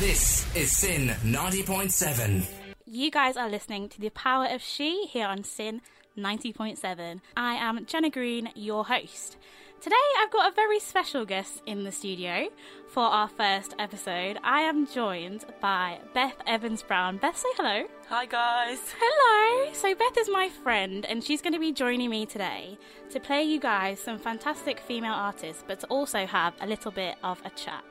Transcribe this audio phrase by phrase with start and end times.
[0.00, 2.46] This is SYN 90.7.
[2.86, 5.82] You guys are listening to The Power of She here on SYN
[6.16, 7.20] 90.7.
[7.36, 9.36] I am Jenna Green, your host.
[9.82, 12.48] Today I've got a very special guest in the studio
[12.88, 14.38] for our first episode.
[14.42, 17.18] I am joined by Beth Evans Brown.
[17.18, 17.84] Beth, say hello.
[18.08, 18.78] Hi, guys.
[18.98, 19.70] Hello.
[19.74, 22.78] So, Beth is my friend, and she's going to be joining me today
[23.10, 27.16] to play you guys some fantastic female artists, but to also have a little bit
[27.22, 27.84] of a chat.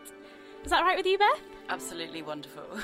[0.64, 1.59] Is that right with you, Beth?
[1.70, 2.64] Absolutely wonderful.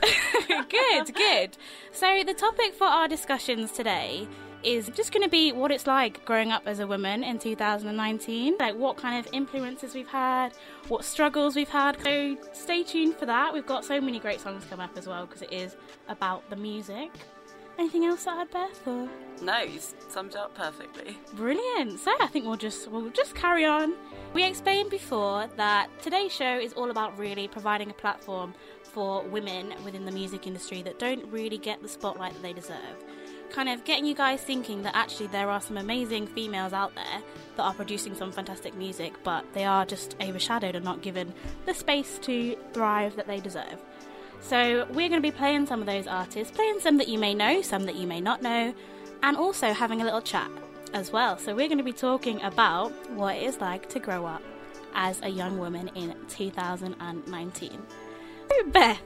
[0.69, 1.57] good, good.
[1.91, 4.27] So, the topic for our discussions today
[4.63, 8.55] is just going to be what it's like growing up as a woman in 2019,
[8.59, 10.53] like what kind of influences we've had,
[10.87, 12.01] what struggles we've had.
[12.03, 13.53] So, stay tuned for that.
[13.53, 15.75] We've got so many great songs come up as well because it is
[16.07, 17.11] about the music.
[17.77, 18.87] Anything else to add, Beth?
[18.87, 19.09] Or?
[19.41, 21.17] no, you summed it up perfectly.
[21.33, 21.99] Brilliant.
[21.99, 23.93] So I think we'll just we'll just carry on.
[24.33, 28.53] We explained before that today's show is all about really providing a platform
[28.95, 33.03] for women within the music industry that don't really get the spotlight that they deserve.
[33.49, 37.21] Kind of getting you guys thinking that actually there are some amazing females out there
[37.57, 41.33] that are producing some fantastic music, but they are just overshadowed and not given
[41.65, 43.81] the space to thrive that they deserve.
[44.39, 47.33] So, we're going to be playing some of those artists, playing some that you may
[47.33, 48.73] know, some that you may not know,
[49.23, 50.49] and also having a little chat
[50.93, 51.37] as well.
[51.37, 54.43] So, we're going to be talking about what it is like to grow up
[54.93, 57.81] as a young woman in 2019.
[58.67, 59.01] Beth,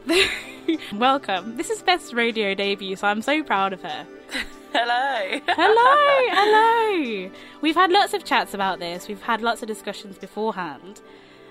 [0.93, 1.57] welcome.
[1.57, 4.07] This is Beth's radio debut, so I'm so proud of her.
[4.73, 5.39] Hello.
[5.47, 7.31] Hello, hello.
[7.61, 9.07] We've had lots of chats about this.
[9.07, 11.01] We've had lots of discussions beforehand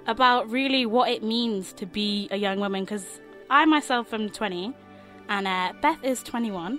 [0.06, 4.72] about really what it means to be a young woman because I myself am 20
[5.28, 6.78] and uh, Beth is 21.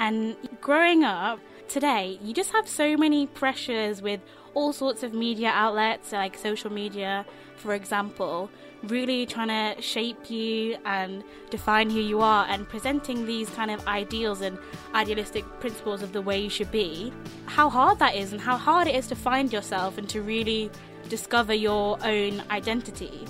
[0.00, 4.20] And growing up today, you just have so many pressures with
[4.54, 7.24] all sorts of media outlets, like social media,
[7.56, 8.50] for example,
[8.84, 13.86] really trying to shape you and define who you are and presenting these kind of
[13.86, 14.58] ideals and
[14.94, 17.12] idealistic principles of the way you should be.
[17.46, 20.70] How hard that is, and how hard it is to find yourself and to really
[21.08, 23.26] discover your own identity.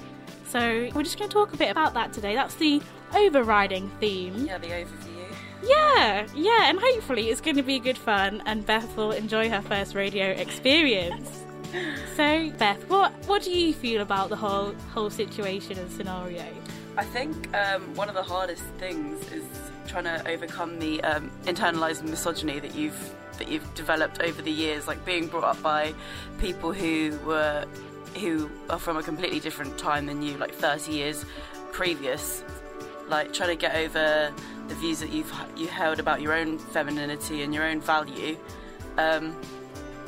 [0.49, 2.35] So, we're just going to talk a bit about that today.
[2.35, 2.81] That's the
[3.15, 4.47] overriding theme.
[4.47, 5.15] Yeah, the overview.
[5.67, 9.63] Yeah, yeah, and hopefully it's going to be good fun and Beth will enjoy her
[9.63, 11.44] first radio experience.
[12.17, 16.45] So, Beth, what what do you feel about the whole whole situation and scenario?
[16.97, 19.45] I think um, one of the hardest things is
[19.87, 24.87] trying to overcome the um, internalized misogyny that you've that you've developed over the years,
[24.87, 25.93] like being brought up by
[26.39, 27.65] people who were
[28.21, 31.25] who are from a completely different time than you, like 30 years
[31.73, 32.45] previous.
[33.09, 34.33] Like trying to get over
[34.69, 38.39] the views that you've you held about your own femininity and your own value
[38.97, 39.37] um,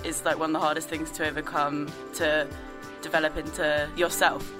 [0.05, 2.47] is like one of the hardest things to overcome to
[3.03, 4.51] develop into yourself.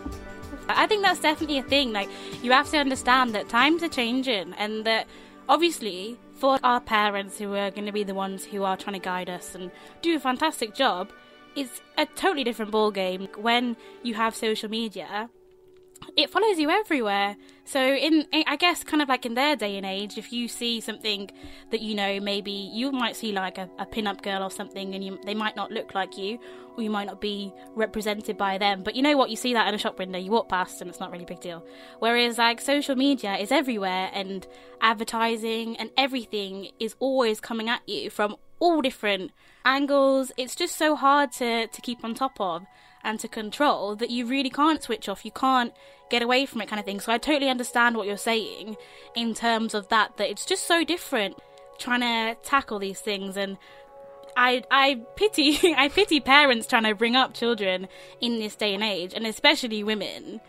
[0.69, 1.93] I think that's definitely a thing.
[1.93, 2.09] Like,
[2.43, 5.07] you have to understand that times are changing, and that
[5.49, 9.05] obviously, for our parents who are going to be the ones who are trying to
[9.05, 9.71] guide us and
[10.03, 11.11] do a fantastic job,
[11.55, 15.31] it's a totally different ballgame when you have social media.
[16.17, 17.37] It follows you everywhere.
[17.65, 20.81] So, in I guess, kind of like in their day and age, if you see
[20.81, 21.31] something
[21.71, 25.05] that you know, maybe you might see like a, a pin-up girl or something, and
[25.05, 26.39] you, they might not look like you,
[26.77, 28.83] or you might not be represented by them.
[28.83, 29.29] But you know what?
[29.29, 31.27] You see that in a shop window, you walk past, and it's not really a
[31.27, 31.67] big deal.
[31.99, 34.47] Whereas, like social media is everywhere, and
[34.81, 39.33] advertising and everything is always coming at you from all different
[39.65, 40.33] angles.
[40.37, 42.65] It's just so hard to to keep on top of
[43.07, 45.25] and to control that you really can't switch off.
[45.25, 45.73] You can't
[46.11, 47.01] get away from it, kind of thing.
[47.01, 48.77] So I totally understand what you're saying
[49.15, 50.17] in terms of that.
[50.19, 51.39] That it's just so different
[51.79, 53.57] trying to tackle these things and.
[54.39, 57.89] I, I pity I pity parents trying to bring up children
[58.21, 60.43] in this day and age, and especially women,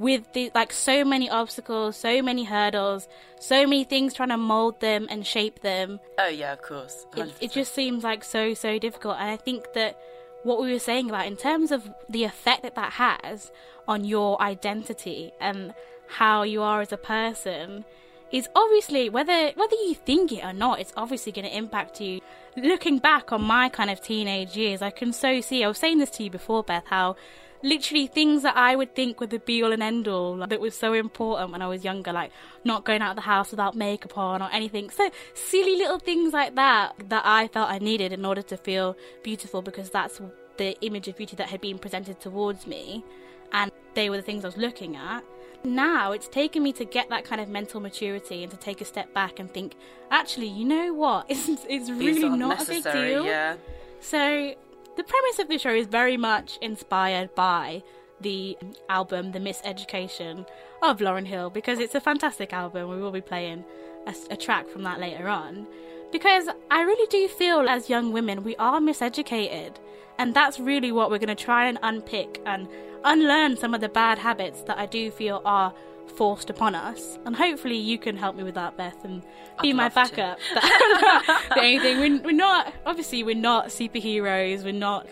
[0.00, 3.06] with the, like so many obstacles, so many hurdles,
[3.38, 6.00] so many things trying to mold them and shape them.
[6.18, 7.06] Oh yeah, of course.
[7.16, 10.00] It, it just seems like so so difficult, and I think that
[10.42, 13.50] what we were saying about in terms of the effect that that has
[13.86, 15.74] on your identity and
[16.06, 17.84] how you are as a person
[18.30, 22.20] is obviously whether whether you think it or not it's obviously going to impact you.
[22.56, 25.98] Looking back on my kind of teenage years i can so see i was saying
[25.98, 27.14] this to you before beth how
[27.62, 30.60] literally things that i would think were the be all and end all like, that
[30.60, 32.30] was so important when i was younger like
[32.64, 36.32] not going out of the house without makeup on or anything so silly little things
[36.32, 40.20] like that that i felt i needed in order to feel beautiful because that's
[40.56, 43.04] the image of beauty that had been presented towards me
[43.52, 45.24] and they were the things i was looking at
[45.64, 48.84] now it's taken me to get that kind of mental maturity and to take a
[48.84, 49.74] step back and think,
[50.10, 51.26] actually, you know what?
[51.30, 53.24] It's, it's really are not a big deal.
[53.24, 53.56] Yeah.
[54.00, 54.54] So
[54.98, 57.84] the premise of the show is very much inspired by
[58.20, 58.58] the
[58.88, 60.44] album The Miseducation
[60.82, 62.88] of Lauryn Hill because it's a fantastic album.
[62.88, 63.64] We will be playing
[64.08, 65.68] a, a track from that later on.
[66.10, 69.76] Because I really do feel as young women we are miseducated,
[70.18, 72.66] and that's really what we're going to try and unpick and
[73.04, 75.72] unlearn some of the bad habits that I do feel are
[76.10, 77.18] forced upon us.
[77.24, 79.22] And hopefully you can help me with that, Beth, and
[79.62, 80.38] be I'd my backup.
[80.54, 84.64] the only thing we're, we're not obviously we're not superheroes.
[84.64, 85.06] We're not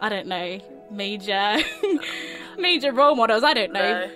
[0.00, 0.58] I don't know
[0.90, 1.58] major
[2.58, 3.42] major role models.
[3.42, 4.06] I don't know.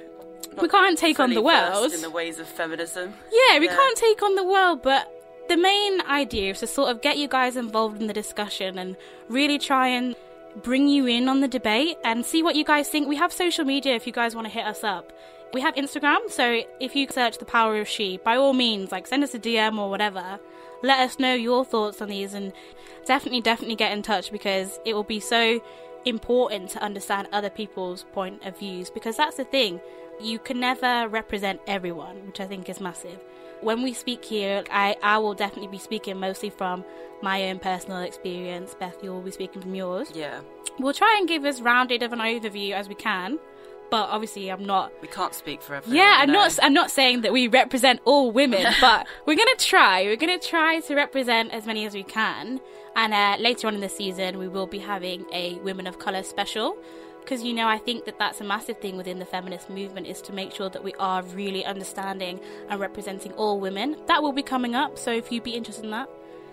[0.54, 1.92] No, we can't take on the world.
[1.92, 3.14] in the ways of feminism.
[3.32, 3.76] Yeah, we Yeah.
[3.76, 5.10] can't take on the world, but
[5.48, 8.96] the main idea is to sort of get you guys involved in the discussion and
[9.28, 10.14] really try and
[10.62, 13.08] bring you in on the debate and see what you guys think.
[13.08, 15.12] We have social media if you guys want to hit us up.
[15.52, 19.06] We have Instagram, so if you search the power of she, by all means, like
[19.06, 20.38] send us a DM or whatever.
[20.82, 22.52] Let us know your thoughts on these and
[23.05, 25.61] definitely, definitely get in touch because it will be so
[26.05, 29.81] important to understand other people's point of views because that's the thing.
[30.20, 33.19] You can never represent everyone, which I think is massive.
[33.61, 36.85] When we speak here, I, I will definitely be speaking mostly from
[37.23, 38.75] my own personal experience.
[38.79, 40.11] Beth, you will be speaking from yours.
[40.14, 40.41] Yeah,
[40.81, 43.38] We'll try and give as rounded of an overview as we can,
[43.90, 45.96] but obviously I'm not we can't speak for everyone.
[45.96, 46.34] yeah, I'm no.
[46.34, 46.58] not.
[46.62, 50.04] I'm not saying that we represent all women, but we're gonna try.
[50.04, 52.60] We're gonna try to represent as many as we can.
[52.96, 56.22] And uh, later on in the season, we will be having a women of color
[56.22, 56.76] special
[57.20, 60.20] because you know I think that that's a massive thing within the feminist movement is
[60.22, 63.96] to make sure that we are really understanding and representing all women.
[64.06, 64.98] That will be coming up.
[64.98, 66.08] So if you'd be interested in that,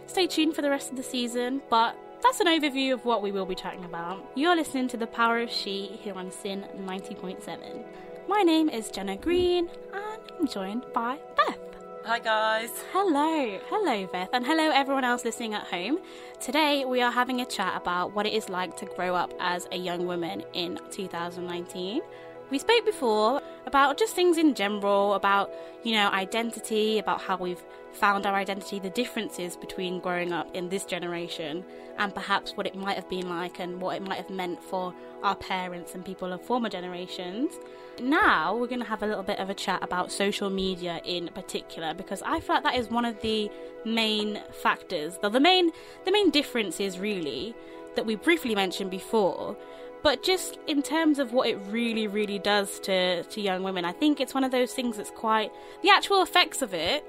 [0.07, 1.61] stay tuned for the rest of the season.
[1.69, 4.23] But that's an overview of what we will be chatting about.
[4.35, 7.83] You're listening to The Power of She here on SYN 90.7.
[8.27, 11.57] My name is Jenna Green, and I'm joined by Beth.
[12.05, 12.69] Hi guys.
[12.93, 15.99] Hello, hello, Beth, and hello, everyone else listening at home.
[16.39, 19.67] Today, we are having a chat about what it is like to grow up as
[19.71, 22.01] a young woman in 2019.
[22.49, 25.51] We spoke before about just things in general, about,
[25.83, 27.63] you know, identity, about how we've
[27.97, 31.65] found our identity, the differences between growing up in this generation
[31.97, 34.93] and perhaps what it might have been like and what it might have meant for
[35.23, 37.53] our parents and people of former generations.
[37.99, 41.29] Now, we're going to have a little bit of a chat about social media in
[41.29, 43.49] particular because I feel like that is one of the
[43.83, 45.71] main factors, the, the main
[46.05, 47.55] the main differences really
[47.95, 49.57] that we briefly mentioned before
[50.03, 53.91] but just in terms of what it really really does to to young women i
[53.91, 55.51] think it's one of those things that's quite
[55.81, 57.03] the actual effects of it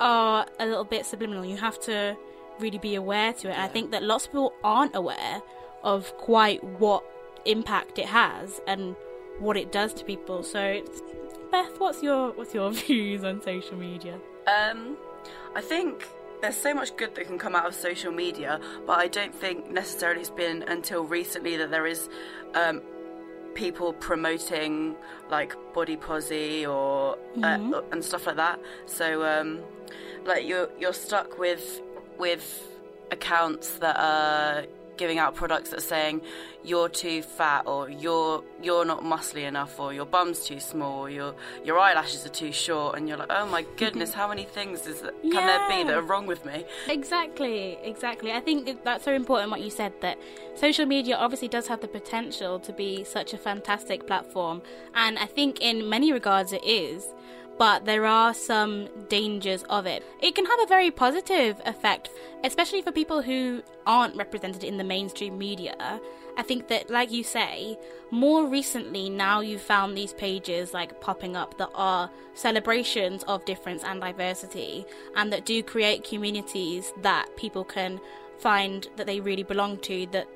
[0.00, 1.44] are a little bit subliminal.
[1.44, 2.16] You have to
[2.58, 3.52] really be aware to it.
[3.52, 5.42] And i think that lots of people aren't aware
[5.82, 7.04] of quite what
[7.44, 8.96] impact it has and
[9.38, 10.42] what it does to people.
[10.42, 10.82] So
[11.50, 14.18] beth what's your what's your views on social media?
[14.46, 14.96] Um,
[15.54, 16.06] I think
[16.40, 19.70] there's so much good that can come out of social media, but I don't think
[19.70, 22.08] necessarily it's been until recently that there is
[22.54, 22.82] um,
[23.58, 24.94] people promoting
[25.30, 28.60] like body posy or uh, and stuff like that.
[28.86, 29.58] So um,
[30.24, 31.82] like you're you're stuck with
[32.18, 32.46] with
[33.10, 34.64] accounts that are
[34.98, 36.20] giving out products that are saying
[36.64, 41.10] you're too fat or you're you're not muscly enough or your bum's too small or
[41.10, 41.34] your
[41.64, 45.00] your eyelashes are too short and you're like oh my goodness how many things is
[45.00, 48.32] that, can there be that are wrong with me Exactly, exactly.
[48.32, 50.18] I think that's so important what you said that
[50.54, 54.62] social media obviously does have the potential to be such a fantastic platform,
[54.94, 57.06] and I think in many regards it is.
[57.58, 60.04] But there are some dangers of it.
[60.20, 62.10] It can have a very positive effect,
[62.44, 66.00] especially for people who aren't represented in the mainstream media.
[66.36, 67.76] I think that, like you say,
[68.12, 73.82] more recently now you've found these pages like popping up that are celebrations of difference
[73.82, 74.86] and diversity
[75.16, 78.00] and that do create communities that people can
[78.38, 80.28] find that they really belong to that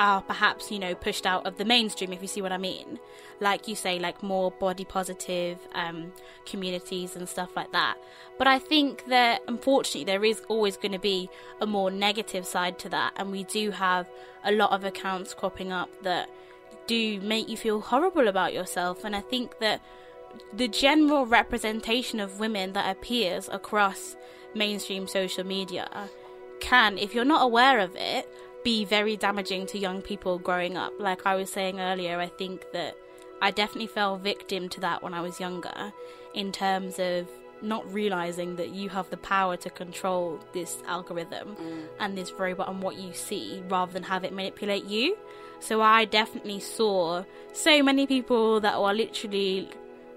[0.00, 2.98] are perhaps you know pushed out of the mainstream if you see what i mean.
[3.38, 6.12] Like you say like more body positive um,
[6.46, 7.96] communities and stuff like that.
[8.38, 11.28] But i think that unfortunately there is always going to be
[11.60, 14.08] a more negative side to that and we do have
[14.44, 16.30] a lot of accounts cropping up that
[16.86, 19.04] do make you feel horrible about yourself.
[19.04, 19.82] And i think that
[20.54, 24.16] the general representation of women that appears across
[24.54, 25.88] mainstream social media
[26.60, 28.28] can, if you're not aware of it,
[28.62, 30.92] be very damaging to young people growing up.
[30.98, 32.96] Like I was saying earlier, I think that
[33.42, 35.92] I definitely fell victim to that when I was younger,
[36.34, 37.28] in terms of
[37.62, 41.82] not realizing that you have the power to control this algorithm mm.
[41.98, 45.16] and this robot and what you see rather than have it manipulate you.
[45.60, 49.68] So I definitely saw so many people that were literally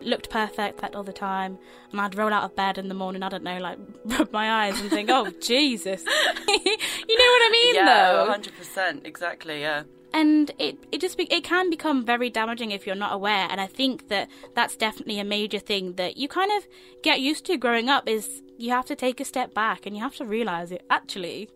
[0.05, 1.57] looked perfect like all the time
[1.91, 4.65] and I'd roll out of bed in the morning, I don't know, like rub my
[4.65, 6.03] eyes and think, Oh Jesus.
[7.09, 8.33] You know what I mean yeah though?
[8.33, 9.83] 100% exactly yeah.
[10.13, 13.59] And it it just be, it can become very damaging if you're not aware and
[13.59, 16.67] i think that that's definitely a major thing that you kind of
[17.01, 20.01] get used to growing up is you have to take a step back and you
[20.03, 21.49] have to realize it actually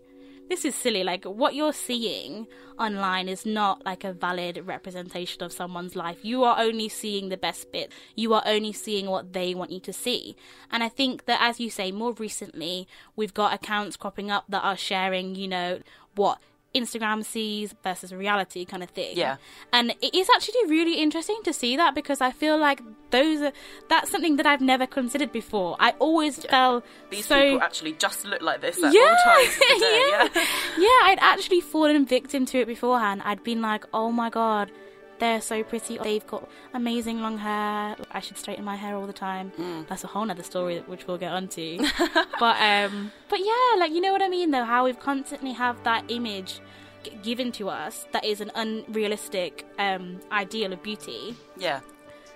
[0.50, 2.48] this is silly like what you're seeing
[2.80, 6.24] online is not like a valid representation of someone's life.
[6.24, 7.92] You are only seeing the best bit.
[8.16, 10.36] You are only seeing what they want you to see.
[10.72, 14.64] And i think that as you say more recently we've got accounts cropping up that
[14.64, 15.80] are sharing you know
[16.16, 16.40] what
[16.76, 19.18] Instagram sees versus reality kind of thing.
[19.18, 19.38] Yeah.
[19.74, 23.52] And it is actually really interesting to see that because I feel like those are
[23.90, 25.76] that's something that I've never considered before.
[25.80, 29.54] I always felt These so people actually just look like this at yeah, all times
[29.54, 30.08] of the day.
[30.10, 30.28] yeah.
[30.36, 30.46] Yeah.
[30.78, 33.22] yeah, I'd actually fallen victim to it beforehand.
[33.24, 34.72] I'd been like, oh my god,
[35.20, 35.98] they're so pretty.
[35.98, 37.96] They've got amazing long hair.
[38.12, 39.52] I should straighten my hair all the time.
[39.58, 39.88] Mm.
[39.88, 41.80] That's a whole other story which we'll get onto.
[42.40, 44.64] but um, but yeah, like you know what I mean though.
[44.66, 46.60] How we've constantly have that image
[47.04, 51.36] g- given to us that is an unrealistic um, ideal of beauty.
[51.58, 51.80] yeah.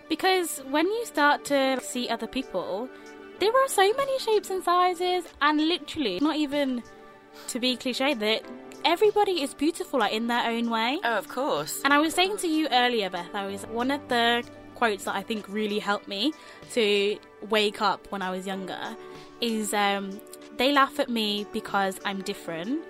[0.09, 2.89] Because when you start to see other people,
[3.39, 6.83] there are so many shapes and sizes, and literally, not even
[7.47, 8.43] to be cliche, that
[8.85, 10.99] everybody is beautiful like, in their own way.
[11.03, 11.81] Oh, of course.
[11.83, 14.43] And I was saying to you earlier, Beth, I was one of the
[14.75, 16.33] quotes that I think really helped me
[16.73, 17.17] to
[17.49, 18.97] wake up when I was younger
[19.39, 20.19] is um,
[20.57, 22.81] they laugh at me because I'm different.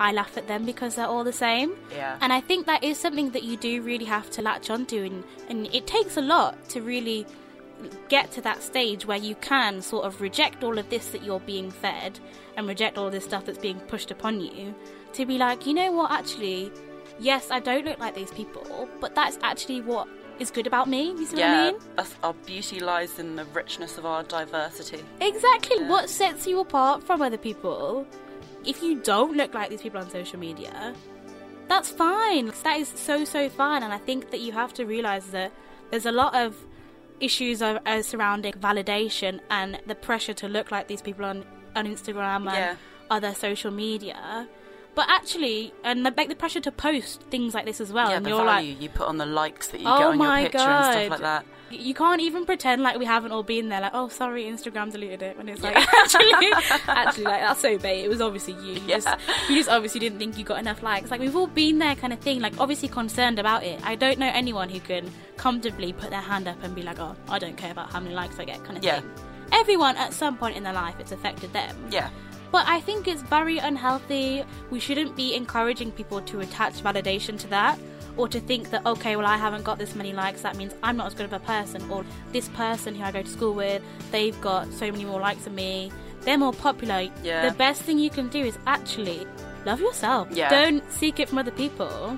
[0.00, 1.76] I laugh at them because they're all the same.
[1.92, 2.18] Yeah.
[2.20, 5.24] And I think that is something that you do really have to latch onto, and,
[5.48, 7.26] and it takes a lot to really
[8.08, 11.40] get to that stage where you can sort of reject all of this that you're
[11.40, 12.18] being fed
[12.56, 14.74] and reject all this stuff that's being pushed upon you
[15.14, 16.72] to be like, you know what, actually,
[17.18, 21.10] yes, I don't look like these people, but that's actually what is good about me.
[21.12, 21.80] You see what I mean?
[22.22, 25.02] our beauty lies in the richness of our diversity.
[25.20, 25.84] Exactly.
[25.84, 28.06] What sets you apart from other people?
[28.64, 30.94] If you don't look like these people on social media,
[31.68, 32.52] that's fine.
[32.64, 33.82] That is so so fine.
[33.82, 35.52] And I think that you have to realize that
[35.90, 36.56] there's a lot of
[37.20, 41.44] issues of, uh, surrounding validation and the pressure to look like these people on
[41.76, 42.74] on Instagram and Yeah.
[43.10, 44.48] other social media.
[44.94, 48.10] But actually, and the, like the pressure to post things like this as well.
[48.10, 50.06] yeah, and the you're value like, you put on the likes that you Oh get
[50.06, 51.44] on your picture and stuff like that.
[51.70, 53.80] you can't even pretend like we haven't all been there.
[53.80, 55.36] Like, oh, sorry, Instagram deleted it.
[55.36, 56.32] When it's like, actually,
[56.86, 58.04] actually, like that's so bait.
[58.04, 58.74] It was obviously you.
[58.74, 58.98] You, Yeah.
[59.00, 59.08] just,
[59.50, 61.10] you just obviously didn't think you got enough likes.
[61.10, 62.38] Like we've all been there, kind of thing.
[62.40, 63.80] Like obviously concerned about it.
[63.84, 67.16] I don't know anyone who can comfortably put their hand up and be like, oh,
[67.28, 69.00] I don't care about how many likes I get, kind of Yeah.
[69.00, 69.10] thing.
[69.52, 71.76] Everyone at some point in their life, it's affected them.
[71.90, 72.10] Yeah.
[72.54, 74.44] But I think it's very unhealthy.
[74.70, 77.76] We shouldn't be encouraging people to attach validation to that
[78.16, 80.96] or to think that, okay, well, I haven't got this many likes, that means I'm
[80.96, 81.90] not as good of a person.
[81.90, 83.82] Or this person who I go to school with,
[84.12, 87.08] they've got so many more likes than me, they're more popular.
[87.24, 87.48] Yeah.
[87.48, 89.26] The best thing you can do is actually
[89.66, 90.28] love yourself.
[90.30, 90.48] Yeah.
[90.48, 92.16] Don't seek it from other people.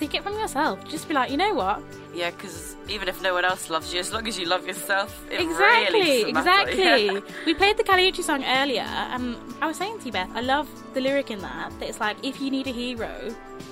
[0.00, 0.82] Seek it from yourself.
[0.88, 1.82] Just be like, you know what?
[2.14, 5.10] Yeah, because even if no one else loves you, as long as you love yourself,
[5.30, 7.22] exactly, really exactly.
[7.46, 10.40] we played the Kali Uchis song earlier, and I was saying to you, Beth, I
[10.40, 11.78] love the lyric in that.
[11.78, 13.12] That it's like, if you need a hero,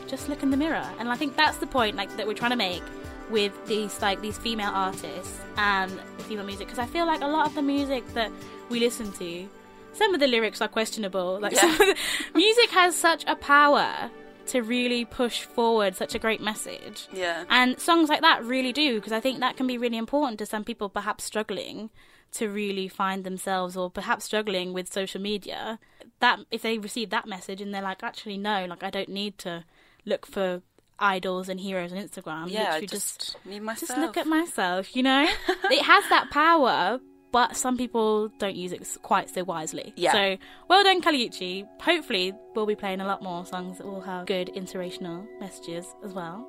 [0.07, 0.87] just look in the mirror.
[0.99, 2.83] And I think that's the point, like that we're trying to make
[3.31, 5.91] with these like these female artists and
[6.29, 8.31] female music, because I feel like a lot of the music that
[8.69, 9.49] we listen to,
[9.95, 11.41] some of the lyrics are questionable.
[11.41, 11.61] Like Yeah.
[11.63, 11.97] some of the,
[12.35, 14.11] music has such a power
[14.49, 17.09] to really push forward such a great message.
[17.13, 17.45] Yeah.
[17.49, 20.47] And songs like that really do, because I think that can be really important to
[20.47, 21.91] some people perhaps struggling
[22.33, 25.79] to really find themselves or perhaps struggling with social media.
[26.21, 29.39] That if they receive that message and they're like, actually no, like I don't need
[29.39, 29.65] to
[30.05, 30.63] look for
[30.99, 32.51] idols and heroes on Instagram.
[32.51, 33.89] Yeah, just, need myself.
[33.89, 35.23] just look at myself, you know?
[35.65, 37.01] it has that power,
[37.33, 39.93] but some people don't use it quite so wisely.
[39.97, 40.13] Yeah.
[40.13, 40.37] So,
[40.69, 41.67] well done, Kali Uchis.
[41.81, 46.13] Hopefully, we'll be playing a lot more songs that will have good inspirational messages as
[46.13, 46.47] well.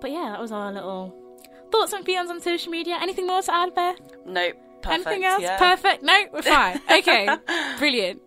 [0.00, 1.14] But yeah, that was our little
[1.70, 2.98] thoughts and feelings on social media.
[3.00, 4.00] Anything more to add, Beth?
[4.24, 4.56] Nope.
[4.82, 5.06] Perfect.
[5.06, 5.42] Anything else?
[5.42, 5.58] Yeah.
[5.58, 6.02] Perfect?
[6.02, 6.80] No, we're fine.
[6.90, 7.28] Okay,
[7.78, 8.22] brilliant.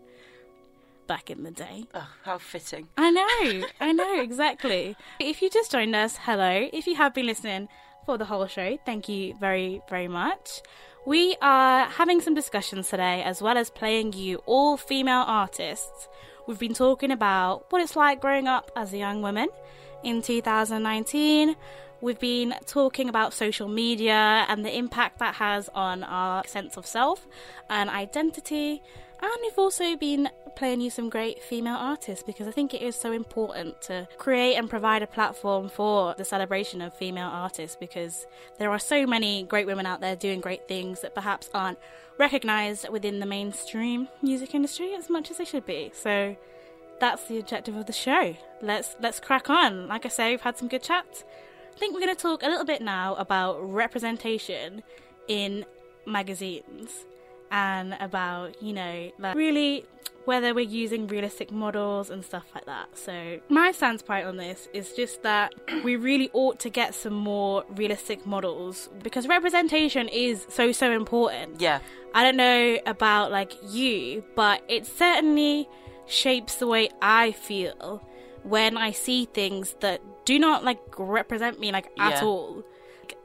[1.08, 1.86] Back in the day.
[1.94, 2.88] Oh, how fitting.
[2.98, 4.96] I know, I know, exactly.
[5.20, 6.70] If you just joined us, hello.
[6.72, 7.68] If you have been listening
[8.10, 10.64] for the whole show, thank you very, very much.
[11.06, 16.08] We are having some discussions today, as well as playing you all female artists.
[16.48, 19.50] We've been talking about what it's like growing up as a young woman
[20.04, 21.56] in 2019.
[22.02, 26.88] We've been talking about social media and the impact that has on our sense of
[26.88, 27.28] self
[27.70, 28.82] and identity.
[29.22, 32.96] And we've also been playing you some great female artists because I think it is
[32.96, 38.26] so important to create and provide a platform for the celebration of female artists because
[38.58, 41.80] there are so many great women out there doing great things that perhaps aren't
[42.18, 45.92] recognized within the mainstream music industry as much as they should be.
[45.94, 46.36] So
[47.00, 48.36] that's the objective of the show.
[48.62, 49.88] Let's let's crack on.
[49.88, 51.24] Like I say, we've had some good chats.
[51.74, 54.84] I think we're going to talk a little bit now about representation
[55.28, 55.66] in
[56.06, 57.06] magazines
[57.52, 59.86] and about you know like really
[60.26, 62.96] whether we're using realistic models and stuff like that.
[62.96, 65.54] So my standpoint on this is just that
[65.84, 71.60] we really ought to get some more realistic models because representation is so so important.
[71.60, 71.80] Yeah.
[72.14, 75.68] I don't know about like you, but it certainly
[76.06, 78.04] shapes the way I feel
[78.44, 82.24] when I see things that do not like represent me like at Yeah.
[82.24, 82.64] all.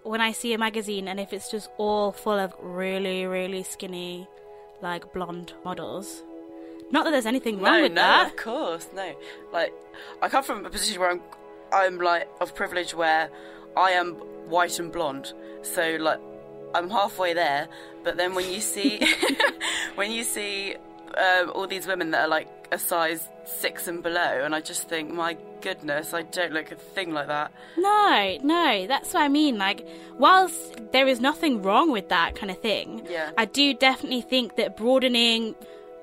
[0.04, 4.28] When I see a magazine and if it's just all full of really really skinny
[4.82, 6.22] like blonde models.
[6.90, 8.26] Not that there's anything wrong no, with no, that.
[8.28, 9.14] of course, no.
[9.52, 9.72] Like,
[10.22, 11.22] I come from a position where I'm,
[11.72, 13.30] I'm like of privilege where
[13.76, 14.12] I am
[14.48, 15.32] white and blonde,
[15.62, 16.20] so like
[16.74, 17.68] I'm halfway there.
[18.04, 19.00] But then when you see,
[19.94, 20.76] when you see
[21.18, 24.88] um, all these women that are like a size six and below, and I just
[24.88, 27.52] think, my goodness, I don't look a thing like that.
[27.76, 29.58] No, no, that's what I mean.
[29.58, 29.86] Like,
[30.18, 33.30] whilst there is nothing wrong with that kind of thing, Yeah.
[33.38, 35.54] I do definitely think that broadening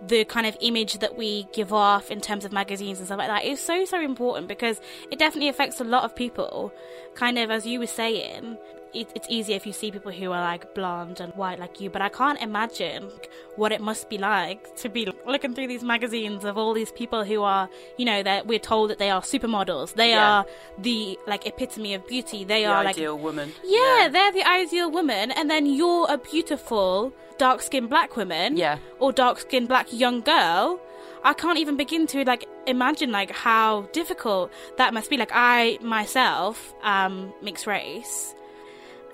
[0.07, 3.27] the kind of image that we give off in terms of magazines and stuff like
[3.27, 6.73] that is so, so important because it definitely affects a lot of people.
[7.13, 8.57] Kind of, as you were saying,
[8.93, 12.01] it's easier if you see people who are like blonde and white like you, but
[12.01, 13.09] I can't imagine
[13.55, 17.23] what it must be like to be looking through these magazines of all these people
[17.23, 19.93] who are, you know, that we're told that they are supermodels.
[19.95, 20.29] They Yeah.
[20.39, 20.45] are
[20.77, 22.43] the like epitome of beauty.
[22.43, 23.53] They The are like ideal woman.
[23.63, 28.77] yeah, they're the ideal woman, and then you're a beautiful dark skinned black woman, Yeah.
[28.99, 30.79] or dark skinned black young girl.
[31.23, 35.17] I can't even begin to like imagine like how difficult that must be.
[35.17, 38.33] Like I myself am mixed race,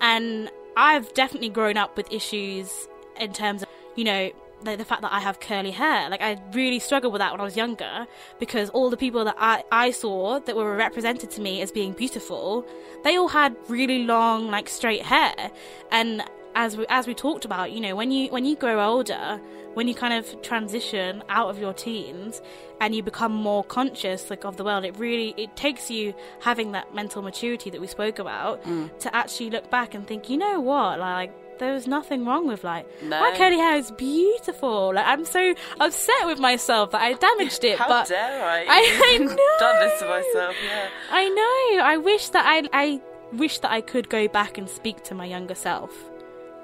[0.00, 2.88] and I've definitely grown up with issues
[3.18, 4.30] in terms of you know
[4.62, 6.08] the, the fact that I have curly hair.
[6.10, 8.06] Like I really struggled with that when I was younger
[8.38, 11.92] because all the people that I, I saw that were represented to me as being
[11.92, 12.66] beautiful,
[13.04, 15.50] they all had really long like straight hair.
[15.90, 16.22] And
[16.54, 19.40] as we, as we talked about, you know, when you when you grow older,
[19.78, 22.42] when you kind of transition out of your teens
[22.80, 26.72] and you become more conscious like of the world, it really it takes you having
[26.72, 28.90] that mental maturity that we spoke about mm.
[28.98, 32.64] to actually look back and think, you know what, like there was nothing wrong with
[32.64, 33.20] like No.
[33.20, 34.94] my curly hair is beautiful.
[34.96, 37.78] Like I'm so upset with myself that I damaged it.
[37.82, 38.58] How but dare I?
[38.62, 39.28] I- I I've
[39.60, 40.10] done this to know.
[40.10, 40.56] myself.
[40.64, 40.88] Yeah.
[41.12, 41.84] I know.
[41.84, 43.00] I wish that I I
[43.32, 45.92] wish that I could go back and speak to my younger self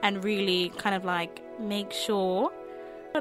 [0.02, 2.50] and really kind of like make sure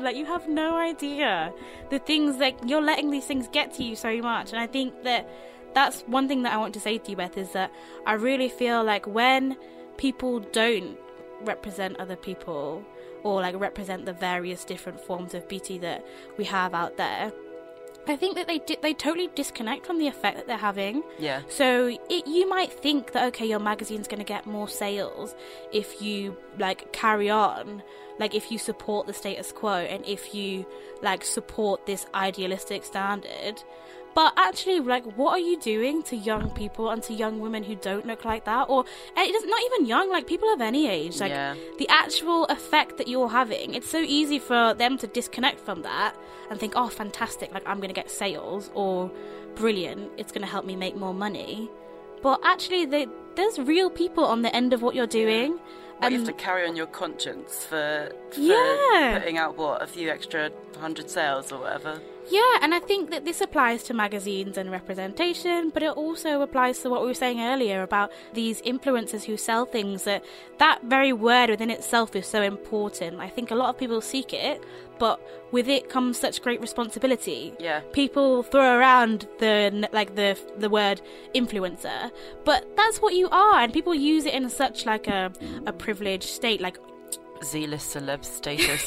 [0.01, 1.53] like you have no idea
[1.91, 5.03] the things that you're letting these things get to you so much and I think
[5.03, 5.29] that
[5.75, 7.71] that's one thing that I want to say to you Beth is that
[8.05, 9.55] I really feel like when
[9.97, 10.97] people don't
[11.41, 12.83] represent other people
[13.21, 16.03] or like represent the various different forms of beauty that
[16.37, 17.31] we have out there
[18.07, 21.03] I think that they di- they totally disconnect from the effect that they're having.
[21.17, 21.41] Yeah.
[21.47, 25.35] So it, you might think that okay, your magazine's going to get more sales
[25.71, 27.81] if you like carry on,
[28.19, 30.65] like if you support the status quo and if you
[31.01, 33.61] like support this idealistic standard.
[34.15, 37.73] But actually, like, what are you doing to young people and to young women who
[37.75, 38.69] don't look like that?
[38.69, 38.85] Or
[39.17, 41.19] eh, it is not even young, like people of any age.
[41.19, 41.55] Like Yeah.
[41.79, 46.15] the actual effect that you're having, it's so easy for them to disconnect from that
[46.51, 49.09] and think, oh, fantastic, like I'm going to get sales, or
[49.55, 51.67] brilliant, it's going to help me make more money.
[52.21, 55.57] But actually, they, there's real people on the end of what you're doing.
[56.01, 59.17] Like you have um, to carry on your conscience for, for Yeah.
[59.19, 62.01] putting out what a few extra hundred sales or whatever.
[62.29, 66.79] Yeah, and I think that this applies to magazines and representation, but it also applies
[66.79, 70.23] to what we were saying earlier about these influencers who sell things that
[70.57, 73.19] that very word within itself is so important.
[73.19, 74.63] I think a lot of people seek it,
[75.05, 75.17] but
[75.55, 77.41] with it comes such great responsibility.
[77.67, 77.79] Yeah.
[78.01, 79.55] People throw around the
[79.99, 80.29] like the
[80.63, 80.97] the word
[81.39, 81.99] influencer,
[82.49, 85.21] but that's what you are and people use it in such like a
[85.71, 86.77] a privileged state like
[87.51, 88.81] Z-list celeb status.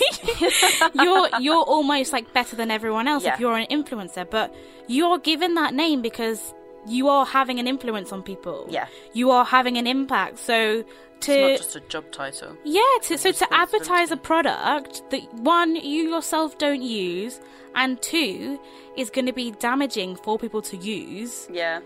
[1.04, 3.34] you're you're almost like better than everyone else Yeah.
[3.34, 4.48] if you're an influencer, but
[4.96, 6.40] you're given that name because
[6.88, 8.58] you are having an influence on people.
[8.78, 8.86] Yeah.
[9.12, 10.38] You are having an impact.
[10.38, 10.84] So
[11.18, 12.56] it's not just a job title.
[12.64, 17.40] yeah, to, so to advertise a product that one you yourself don't use
[17.74, 18.58] and two
[18.96, 21.48] is going to be damaging for people to use.
[21.50, 21.80] Yeah.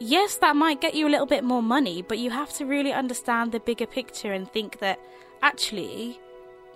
[0.00, 2.92] Yes, that might get you a little bit more money, but you have to really
[2.92, 5.00] understand the bigger picture and think that
[5.42, 6.20] actually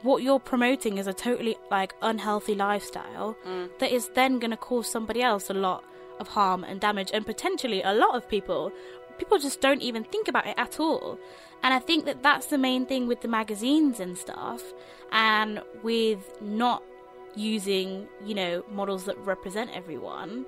[0.02, 3.68] what you're promoting is a totally like unhealthy lifestyle mm.
[3.78, 5.84] that is then going to cause somebody else a lot
[6.18, 8.72] of harm and damage and potentially a lot of people
[9.18, 11.18] people just don't even think about it at all
[11.62, 14.62] and i think that that's the main thing with the magazines and stuff
[15.10, 16.82] and with not
[17.34, 20.44] using you know models that represent everyone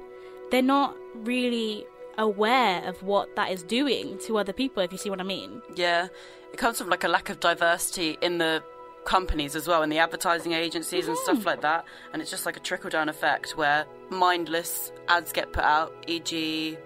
[0.51, 1.87] they're not really
[2.19, 4.83] aware of what that is doing to other people.
[4.83, 5.63] If you see what I mean?
[5.75, 6.09] Yeah,
[6.53, 8.63] it comes from like a lack of diversity in the
[9.05, 11.45] companies as well, in the advertising agencies and stuff mm.
[11.45, 11.85] like that.
[12.13, 16.79] And it's just like a trickle down effect where mindless ads get put out, e.g.,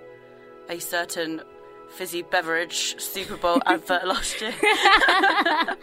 [0.69, 1.43] a certain
[1.91, 4.55] fizzy beverage Super Bowl advert last year.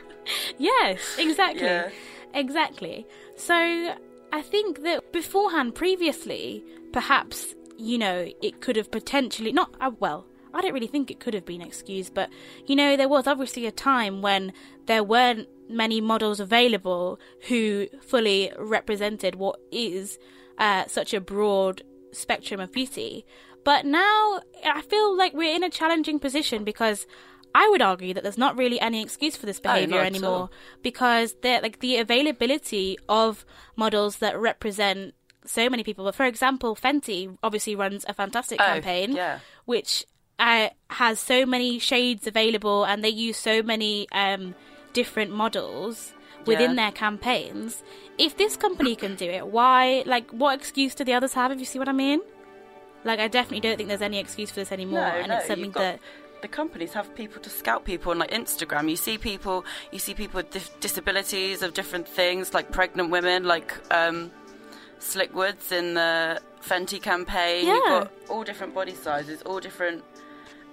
[0.57, 1.63] Yes, exactly.
[1.63, 1.89] Yeah.
[2.33, 3.05] Exactly.
[3.35, 9.91] So I think that beforehand, previously, perhaps, you know, it could have potentially, not, uh,
[9.99, 12.29] well, I don't really think it could have been excused, but,
[12.65, 14.53] you know, there was obviously a time when
[14.85, 20.17] there weren't many models available who fully represented what is
[20.57, 23.25] uh, such a broad spectrum of beauty.
[23.65, 27.05] But now I feel like we're in a challenging position because
[27.53, 30.49] I would argue that there's not really any excuse for this behavior anymore
[30.83, 35.13] because the like the availability of models that represent
[35.45, 36.05] so many people.
[36.05, 39.39] But For example, Fenty obviously runs a fantastic Oh, campaign, yeah.
[39.65, 40.05] which
[40.37, 44.53] uh, has so many shades available, and they use so many um,
[44.93, 46.13] different models
[46.45, 46.75] within Yeah.
[46.75, 47.83] their campaigns.
[48.17, 50.03] If this company can do it, why?
[50.05, 51.51] Like, what excuse do the others have?
[51.51, 52.19] If you see what I mean?
[53.05, 55.47] Like, I definitely don't think there's any excuse for this anymore, No, and no, it's
[55.47, 55.99] something got- that
[56.41, 58.89] the companies have people to scout people on like Instagram.
[58.89, 63.45] You see people, you see people with dif- disabilities of different things, like pregnant women,
[63.45, 64.31] like um,
[64.99, 67.67] Slick Woods in the Fenty campaign.
[67.67, 67.73] Yeah.
[67.75, 70.03] You've got all different body sizes, all different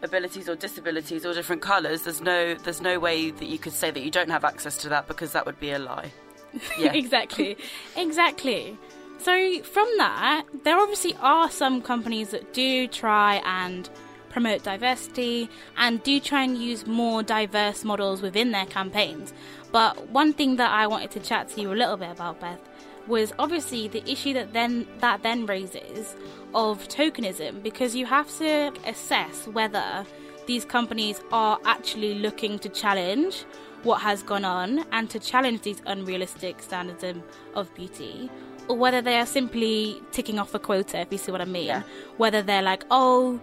[0.02, 2.02] abilities or disabilities, all different colours.
[2.02, 4.88] There's no, there's no way that you could say that you don't have access to
[4.88, 6.10] that because that would be a lie.
[6.78, 6.92] Yeah.
[6.92, 7.56] exactly,
[7.96, 8.76] exactly.
[9.22, 13.88] So from that, there obviously are some companies that do try and
[14.30, 19.32] promote diversity and do try and use more diverse models within their campaigns.
[19.70, 22.58] But one thing that I wanted to chat to you a little bit about, Beth,
[23.06, 26.16] was obviously the issue that then that then raises
[26.52, 30.04] of tokenism because you have to assess whether
[30.46, 33.44] these companies are actually looking to challenge
[33.82, 37.04] what has gone on and to challenge these unrealistic standards
[37.54, 38.30] of- beauty
[38.68, 41.66] or whether they are simply ticking off a quota if you see what i mean
[41.66, 41.82] Yeah.
[42.16, 43.40] whether they're like oh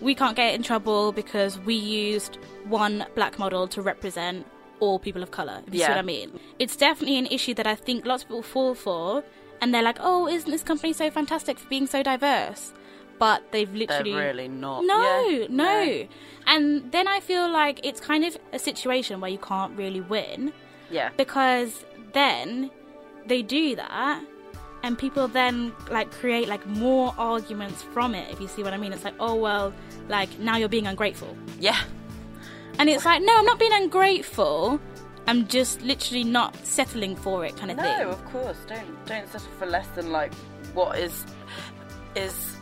[0.00, 4.46] we can't get in trouble because we used one black model to represent
[4.80, 5.60] all people of color.
[5.66, 6.38] If you see what I mean?
[6.60, 9.24] It's definitely an issue that I think lots of people fall for,
[9.60, 12.72] and they're like, "Oh, isn't this company so fantastic for being so diverse?"
[13.18, 14.12] But they've literally.
[14.12, 14.84] They're really not.
[14.84, 15.46] no, Yeah.
[15.50, 16.06] no.
[16.46, 20.52] And then I feel like it's kind of a situation where you can't really win
[20.92, 21.08] Yeah.
[21.16, 22.70] because then
[23.26, 24.20] they do that
[24.82, 28.76] and people then like create like more arguments from it if you see what i
[28.76, 29.72] mean it's like oh well
[30.08, 31.78] like now you're being ungrateful Yeah.
[32.78, 34.80] and it's like no i'm not being ungrateful
[35.26, 37.98] i'm just literally not settling for it kind of thing.
[38.00, 38.56] No, of course.
[38.66, 40.32] Don't don't settle for less than like
[40.74, 41.26] what is
[42.14, 42.56] is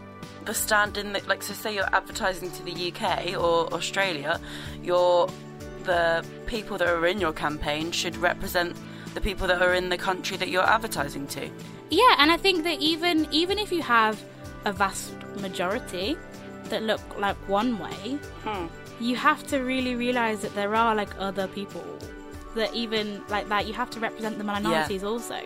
[0.46, 4.40] the stand in the, like so say you're advertising to the UK or Australia,
[4.82, 5.28] your
[5.84, 8.76] the people that are in your campaign should represent
[9.16, 11.48] the people that are in the country that you're advertising to.
[11.88, 14.22] yeah and i think that even even if you have
[14.66, 16.16] a vast majority
[16.70, 18.66] that look like one way hmm.
[19.00, 21.86] you have to really realize that there are like other people
[22.54, 25.40] that even like that you have to represent the minorities also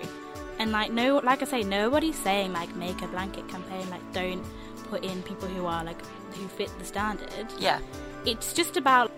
[0.58, 4.44] and like no like i say nobody's saying like make a blanket campaign like don't
[4.90, 6.00] put in people who are like
[6.34, 7.78] who fit the standard Yeah.
[8.26, 9.12] it's just about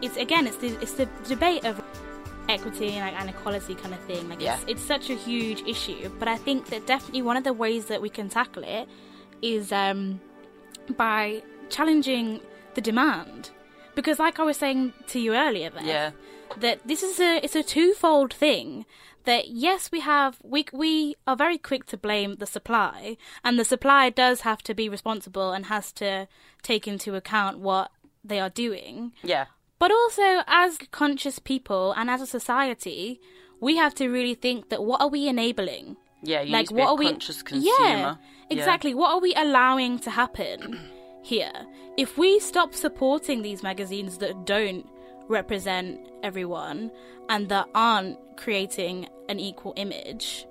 [0.00, 1.82] it's again it's the it's the debate of
[2.48, 4.54] equity and, like, and equality kind of thing like Yeah.
[4.56, 7.86] it's, it's such a huge issue but i think that definitely one of the ways
[7.86, 8.88] that we can tackle it
[9.40, 10.20] is um
[10.96, 12.40] by challenging
[12.74, 13.50] the demand
[13.94, 16.10] because like i was saying to you earlier Beth, Yeah.
[16.58, 18.84] that this is a it's a twofold thing
[19.24, 23.64] that yes we have we we are very quick to blame the supply and the
[23.64, 26.26] supply does have to be responsible and has to
[26.62, 27.90] take into account what
[28.24, 29.46] they are doing Yeah.
[29.82, 33.20] But also as conscious people and as a society
[33.60, 35.96] we have to really think that what are we enabling?
[36.22, 37.88] Yeah, you like need to be what a are we conscious consumer.
[37.88, 38.14] yeah.
[38.48, 38.94] exactly.
[38.94, 40.78] What are we allowing to happen
[41.24, 41.50] here?
[41.96, 44.86] If we stop supporting these magazines that don't
[45.28, 46.92] represent everyone
[47.28, 50.46] and that aren't creating an equal image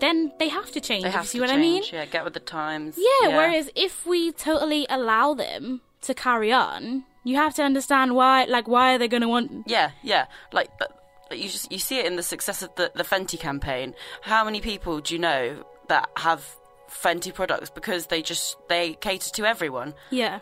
[0.00, 1.82] then they have to change They you have see to what change, i mean?
[1.92, 2.98] Yeah, get with the times.
[2.98, 8.44] yeah, whereas if we totally allow them to carry on you have to understand why
[8.44, 10.26] like why are they going to want Yeah, yeah.
[10.52, 10.90] Like but
[11.28, 13.94] but you just you see it in the success of the the Fenty campaign.
[14.22, 16.44] How many people do you know that have
[16.90, 19.94] Fenty products because they just they cater to everyone?
[20.10, 20.40] Yeah.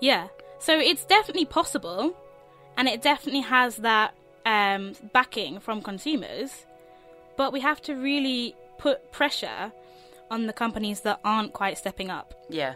[0.00, 0.28] Yeah.
[0.60, 2.16] So it's definitely possible
[2.76, 4.14] and it definitely has that
[4.46, 6.64] um, backing from consumers,
[7.36, 9.72] but we have to really put pressure
[10.30, 12.34] on the companies that aren't quite stepping up.
[12.48, 12.74] Yeah.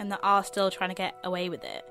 [0.00, 1.84] and that are still trying to get away with it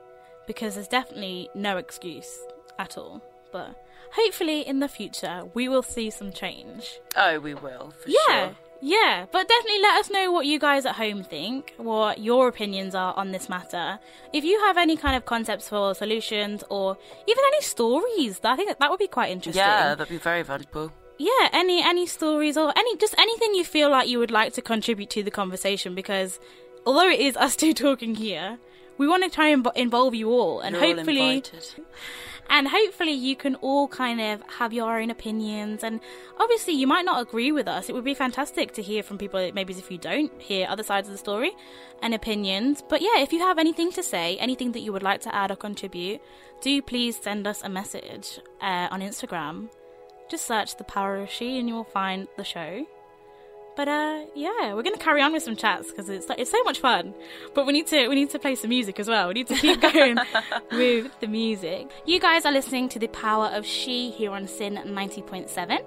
[0.48, 2.38] because there's definitely no excuse
[2.80, 3.22] at all.
[3.52, 3.76] But
[4.14, 7.00] hopefully in the future we will see some change.
[7.18, 8.48] Oh, we will for Yeah.
[8.48, 8.56] sure.
[8.84, 12.96] Yeah, but definitely let us know what you guys at home think, what your opinions
[12.96, 14.00] are on this matter.
[14.34, 18.70] If you have any kind of concepts for solutions or even any stories, I think
[18.70, 19.62] that, that would be quite interesting.
[19.62, 20.92] Yeah, that'd be very valuable.
[21.20, 24.62] yeah any any stories or any just anything you feel like you would like to
[24.64, 26.40] contribute to the conversation because
[26.84, 28.58] although it is us two talking here
[28.98, 31.66] we want to try and involve you all and You're all hopefully invited.
[32.50, 36.00] and hopefully you can all kind of have your own opinions and
[36.40, 37.90] obviously you might not agree with us.
[37.90, 41.08] It would be fantastic to hear from people maybe if you don't hear other sides
[41.08, 41.52] of the story
[42.02, 42.84] and opinions.
[42.88, 45.52] But yeah if you have anything to say anything that you would like to add
[45.52, 46.22] or contribute
[46.62, 49.70] do please send us a message uh, on instagram.
[50.30, 52.86] Just search the power of she and you will find the show
[53.76, 56.62] but uh yeah we're gonna carry on with some chats because it's like it's so
[56.64, 57.14] much fun.
[57.54, 59.28] But we need to we need to play some music as well.
[59.30, 60.18] We need to keep going
[60.72, 61.90] with the music.
[62.06, 65.80] You guys are listening to the power of she here on SYN 90.7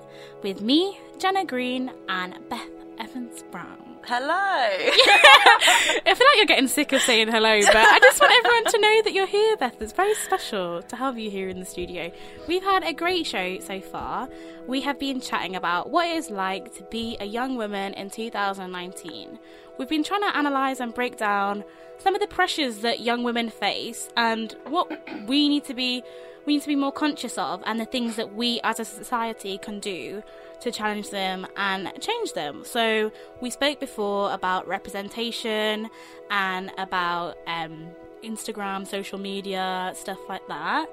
[0.42, 2.68] with me jenna green and beth
[2.98, 4.26] evans brown Hello.
[4.36, 8.78] I feel like you're getting sick of saying hello, but I just want everyone to
[8.78, 9.80] know that you're here, Beth.
[9.80, 12.12] It's very special to have you here in the studio.
[12.46, 14.28] We've had a great show so far.
[14.66, 18.10] We have been chatting about what it is like to be a young woman in
[18.10, 19.38] 2019.
[19.78, 21.64] We've been trying to analyse and break down
[21.96, 24.90] some of the pressures that young women face and what
[25.26, 26.02] we need to be
[26.46, 29.58] we need to be more conscious of and the things that we as a society
[29.58, 30.22] can do
[30.60, 32.64] to challenge them and change them.
[32.64, 35.88] So we spoke before about representation
[36.30, 37.88] and about um,
[38.22, 40.86] Instagram, social media, stuff like that.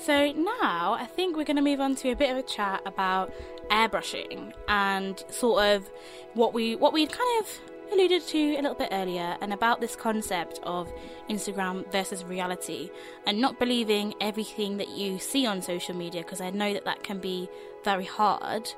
[0.00, 2.82] So now I think we're going to move on to a bit of a chat
[2.86, 3.32] about
[3.70, 5.90] airbrushing and sort of
[6.34, 9.94] what we what we kind of alluded to a little bit earlier and about this
[9.96, 10.92] concept of
[11.28, 12.90] Instagram versus reality
[13.26, 17.02] and not believing everything that you see on social media because I know that that
[17.02, 17.48] can be
[17.84, 18.68] very hard.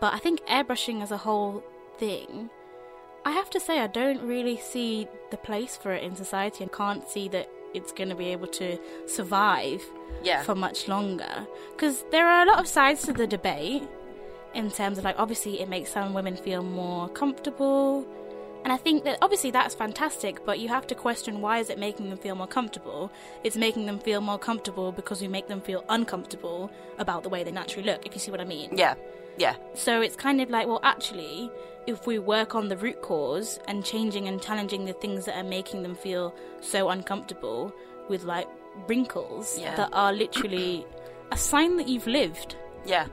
[0.00, 1.62] But I think airbrushing as a whole
[1.98, 2.50] thing,
[3.24, 6.72] I have to say I don't really see the place for it in society and
[6.72, 9.82] can't see that it's going to be able to survive
[10.24, 10.42] Yeah.
[10.42, 13.82] for much longer because there are a lot of sides to the debate
[14.54, 18.04] in terms of like obviously it makes some women feel more comfortable
[18.64, 21.78] and I think that obviously that's fantastic, but you have to question why is it
[21.78, 23.10] making them feel more comfortable?
[23.44, 27.42] It's making them feel more comfortable because we make them feel uncomfortable about the way
[27.44, 28.76] they naturally look, if you see what I mean.
[28.76, 28.94] Yeah.
[29.38, 29.54] Yeah.
[29.74, 31.50] So it's kind of like, well, actually,
[31.86, 35.48] if we work on the root cause and changing and challenging the things that are
[35.48, 37.72] making them feel so uncomfortable
[38.08, 38.46] with like
[38.86, 39.74] wrinkles Yeah.
[39.76, 40.86] that are literally
[41.32, 42.56] a sign that you've lived.
[42.84, 43.06] Yeah.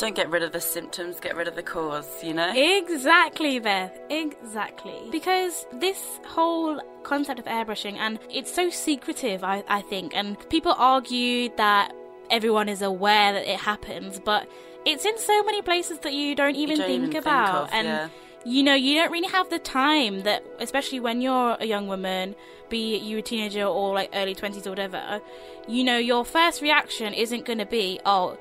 [0.00, 2.50] Don't get rid of the symptoms, get rid of the cause, you know?
[2.56, 3.92] Exactly, Beth.
[4.08, 4.98] Exactly.
[5.12, 10.74] Because this whole concept of airbrushing, and it's so secretive, I, I think, and people
[10.78, 11.92] argue that
[12.30, 14.48] everyone is aware that it happens, but
[14.86, 17.64] it's in so many places that you don't even don't think even think about.
[17.64, 18.08] of, and yeah.
[18.46, 22.34] you know, you don't really have the time that, especially when you're a young woman,
[22.70, 25.20] be it you a teenager or like early 20s or whatever,
[25.68, 28.38] you know, your first reaction isn't going to be, oh,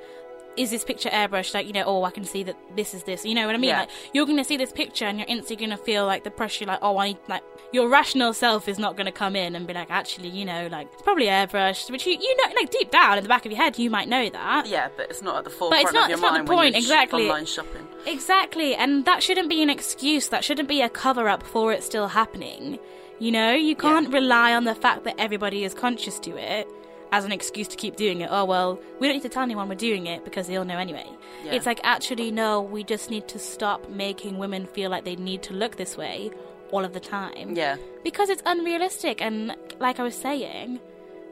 [0.58, 1.54] is this picture airbrushed?
[1.54, 3.26] Like, you know, oh, I can see that this is this.
[3.26, 3.70] You know what I mean?
[3.70, 3.82] Yeah.
[3.82, 6.32] Like, you're going to see this picture and you're instantly going to feel like the
[6.32, 9.56] pressure, like, oh, I need, like, your rational self is not going to come in
[9.56, 12.72] and be like, actually, you know, like, it's probably airbrushed, which you, you know, like,
[12.72, 14.68] deep down in the back of your head, you might know that.
[14.68, 16.52] Yeah, but it's not at the forefront but it's not- of your it's not the
[16.52, 17.24] point, exactly.
[17.24, 17.88] online shopping.
[18.06, 20.28] Exactly, and that shouldn't be an excuse.
[20.30, 22.80] That shouldn't be a cover up for it still happening.
[23.20, 26.70] You know, you can't rely on the fact that everybody is conscious to it
[27.12, 28.30] as an excuse to keep doing it.
[28.32, 31.08] Oh, well, we don't need to tell anyone we're doing it because they'll know anyway.
[31.44, 31.54] Yeah.
[31.54, 35.42] It's like, actually, no, we just need to stop making women feel like they need
[35.44, 36.32] to look this way
[36.72, 37.56] all of the time.
[37.56, 37.78] Yeah.
[38.04, 40.80] Because it's unrealistic, and like I was saying,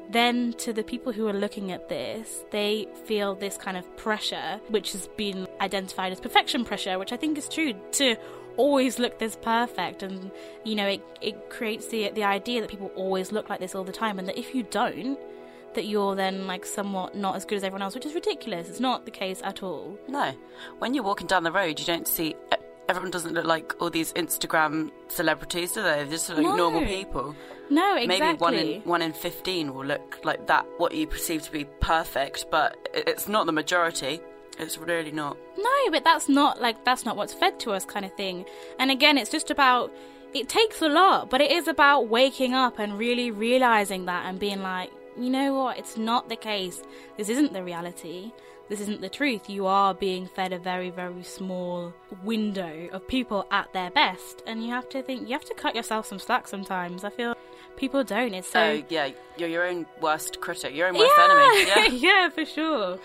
[0.10, 4.60] then to the people who are looking at this, they feel this kind of pressure,
[4.70, 8.16] which has been identified as perfection pressure, which I think is true, to
[8.56, 10.02] always look this perfect.
[10.02, 10.32] And,
[10.64, 13.84] you know, it, it creates the, the idea that people always look like this all
[13.84, 15.20] the time, and that if you don't,
[15.78, 18.68] that you're then like somewhat not as good as everyone else, which is ridiculous.
[18.68, 19.98] It's not the case at all.
[20.08, 20.34] No.
[20.80, 22.36] When you're walking down the road, you don't see.
[22.90, 26.04] Everyone doesn't look like all these Instagram celebrities, do they?
[26.04, 26.56] They just like No.
[26.56, 27.36] normal people.
[27.70, 28.20] No, exactly.
[28.20, 31.66] Maybe one in one in fifteen will look like that, what you perceive to be
[31.80, 34.20] perfect, but it's not the majority.
[34.60, 35.38] It's really not.
[35.58, 38.46] No, but that's not like that's not what's fed to us kind of thing.
[38.80, 39.92] And again, it's just about
[40.34, 44.40] it takes a lot, but it is about waking up and really realizing that and
[44.40, 46.82] being like, you know what, it's not the case.
[47.18, 48.32] This isn't the reality.
[48.70, 49.50] This isn't the truth.
[49.50, 54.62] You are being fed a very, very small window of people at their best, and
[54.64, 57.04] you have to think you have to cut yourself some slack sometimes.
[57.06, 57.36] I feel
[57.78, 58.34] people don't.
[58.34, 61.98] It's so So yeah, you're your own worst critic, your own worst yeah, enemy.
[62.02, 62.12] Yeah.
[62.12, 63.00] yeah, for sure.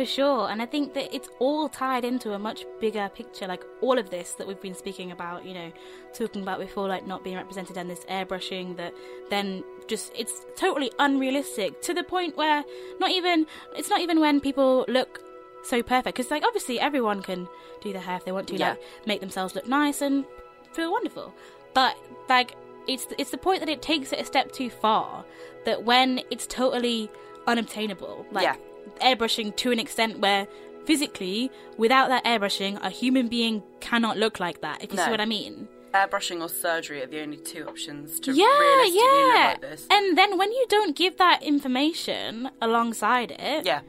[0.00, 0.48] For sure.
[0.48, 3.46] And I think that it's all tied into a much bigger picture.
[3.46, 5.70] Like all of this that we've been speaking about, you know,
[6.14, 8.94] talking about before, like not being represented and this airbrushing that
[9.28, 12.64] then just, it's totally unrealistic to the point where
[12.98, 13.44] not even,
[13.76, 15.22] it's not even when people look
[15.64, 16.16] so perfect.
[16.16, 17.46] Because, like, obviously everyone can
[17.82, 18.70] do their hair if they want to, Yeah.
[18.70, 20.24] like, make themselves look nice and
[20.72, 21.34] feel wonderful.
[21.74, 21.94] But,
[22.26, 22.56] like,
[22.88, 25.26] it's it's the point that it takes it a step too far.
[25.66, 27.10] That when it's totally
[27.46, 28.56] unobtainable, like Yeah.
[28.96, 30.46] Airbrushing to an extent where
[30.84, 34.82] physically, without that airbrushing, a human being cannot look like that.
[34.82, 35.68] If you see what I mean.
[35.92, 39.26] Airbrushing or surgery are the only two options to Yeah, realistically yeah.
[39.26, 39.86] look like this.
[39.90, 43.80] And then when you don't give that information alongside it, yeah,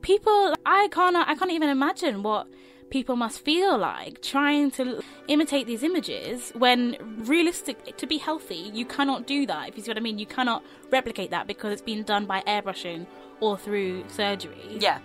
[0.00, 2.46] people I can't I can't even imagine what
[2.90, 8.84] people must feel like trying to imitate these images when realistic to be healthy you
[8.84, 11.82] cannot do that if you see what I mean you cannot replicate that because it's
[11.82, 13.06] been done by airbrushing
[13.40, 14.98] or through surgery yeah.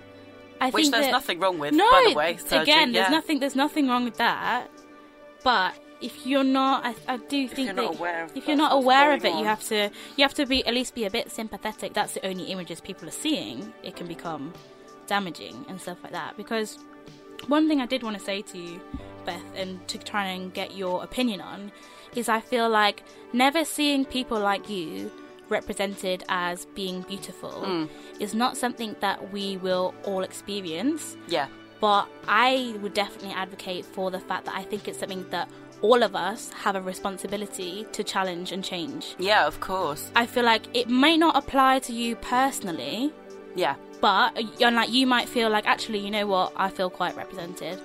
[0.62, 2.38] I Which think there's that- nothing wrong with, no by the way.
[2.38, 3.16] Surgery, again there's yeah.
[3.16, 4.68] nothing there's nothing wrong with that
[5.44, 8.58] but if you're not I, I do think you're that not aware of if you're
[8.58, 11.10] not aware of it you have to you have to be at least be a
[11.10, 14.54] bit sympathetic that's the only images people are seeing it can become
[15.08, 16.78] damaging and stuff like that because
[17.48, 18.82] one thing I did want to say to you
[19.26, 21.72] Beth and to try and get your opinion on
[22.16, 25.12] is I feel like never seeing people like you
[25.50, 27.90] represented as being beautiful Mm.
[28.20, 31.48] is not something that we will all experience Yeah,
[31.80, 35.50] but I would definitely advocate for the fact that I think it's something that
[35.82, 39.16] all of us have a responsibility to challenge and change.
[39.18, 40.12] yeah, of course.
[40.16, 43.14] I feel like it may not apply to you personally,
[43.56, 47.16] Yeah, but and like you might feel like actually, you know what, I feel quite
[47.18, 47.80] represented.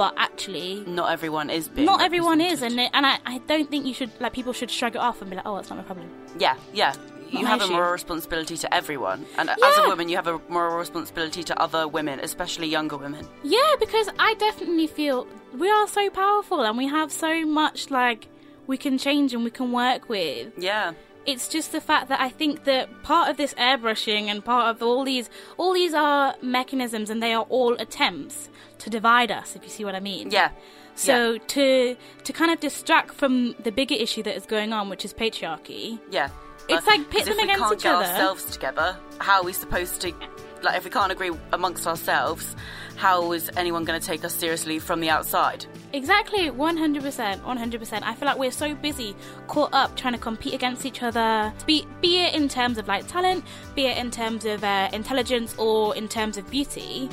[0.00, 1.84] But actually, not everyone is being.
[1.84, 4.70] not everyone is, and it, and I, I don't think you should like people should
[4.70, 6.08] shrug it off and be like, oh, it's not my problem.
[6.38, 6.94] Yeah, yeah.
[7.28, 10.40] You my have a moral responsibility to everyone, and as a woman, you have a
[10.48, 13.28] moral responsibility to other women, especially younger women.
[13.42, 18.28] Yeah, because I definitely feel we are so powerful and we have so much like
[18.66, 20.54] we can change and we can work with.
[20.56, 20.94] Yeah,
[21.26, 24.82] It's just the fact that I think that part of this airbrushing and part of
[24.82, 25.28] all these
[25.58, 29.84] all these are mechanisms and they are all attempts to divide us, if you see
[29.84, 30.30] what I mean.
[30.30, 30.50] yeah,
[30.94, 35.04] So to to kind of distract from the bigger issue that is going on, which
[35.04, 35.98] is patriarchy.
[36.10, 36.30] yeah.
[36.68, 38.04] It's like pit them we against can't each get other.
[38.06, 40.12] ourselves together, how are we supposed to?
[40.62, 42.54] Like, if we can't agree amongst ourselves,
[42.96, 45.64] how is anyone going to take us seriously from the outside?
[45.92, 48.02] Exactly, 100%, 100%.
[48.02, 51.86] I feel like we're so busy, caught up, trying to compete against each other, be,
[52.02, 53.44] be it in terms of like talent,
[53.74, 57.08] be it in terms of uh, intelligence, or in terms of beauty.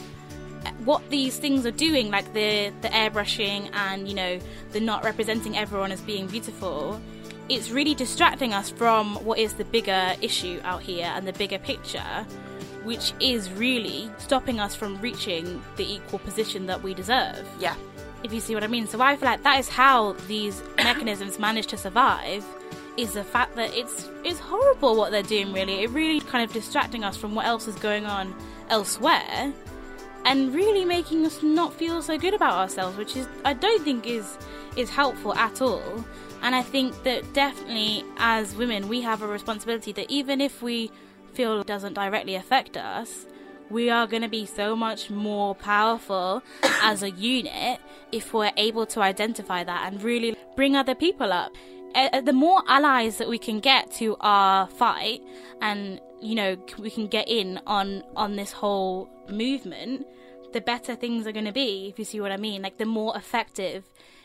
[0.84, 4.40] What these things are doing, like the the airbrushing and you know
[4.74, 7.00] the not representing everyone as being beautiful,
[7.48, 11.58] it's really distracting us from what is the bigger issue out here and the bigger
[11.58, 12.26] picture,
[12.88, 17.76] which is really stopping us from reaching the equal position that we deserve Yeah,
[18.24, 18.88] if you see what I mean.
[18.88, 22.46] So I feel like that is how these mechanisms manage to survive.
[22.96, 25.54] Is the fact that it's it's horrible what they're doing.
[25.54, 28.34] Really, it really kind of distracting us from what else is going on
[28.70, 29.54] elsewhere,
[30.26, 34.08] and really making us not feel so good about ourselves, which is I don't think
[34.08, 34.38] is
[34.76, 36.06] is helpful at all.
[36.42, 40.92] And I think that definitely as women we have a responsibility that even if we
[41.38, 43.28] feel doesn't directly affect us,
[43.70, 46.42] we are going to be so much more powerful
[46.82, 47.80] as a unit
[48.12, 51.52] if we're able to identify that and really bring other people up.
[51.94, 55.22] The more allies that we can get to our fight
[55.62, 60.06] and you know we can get in on on this whole movement
[60.54, 62.86] the better things are going to be if you see what i mean like the
[62.86, 63.84] more effective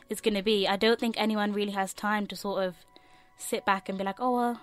[0.08, 2.74] it's going to be i don't think anyone really has time to sort of
[3.36, 4.60] sit back and be like oh well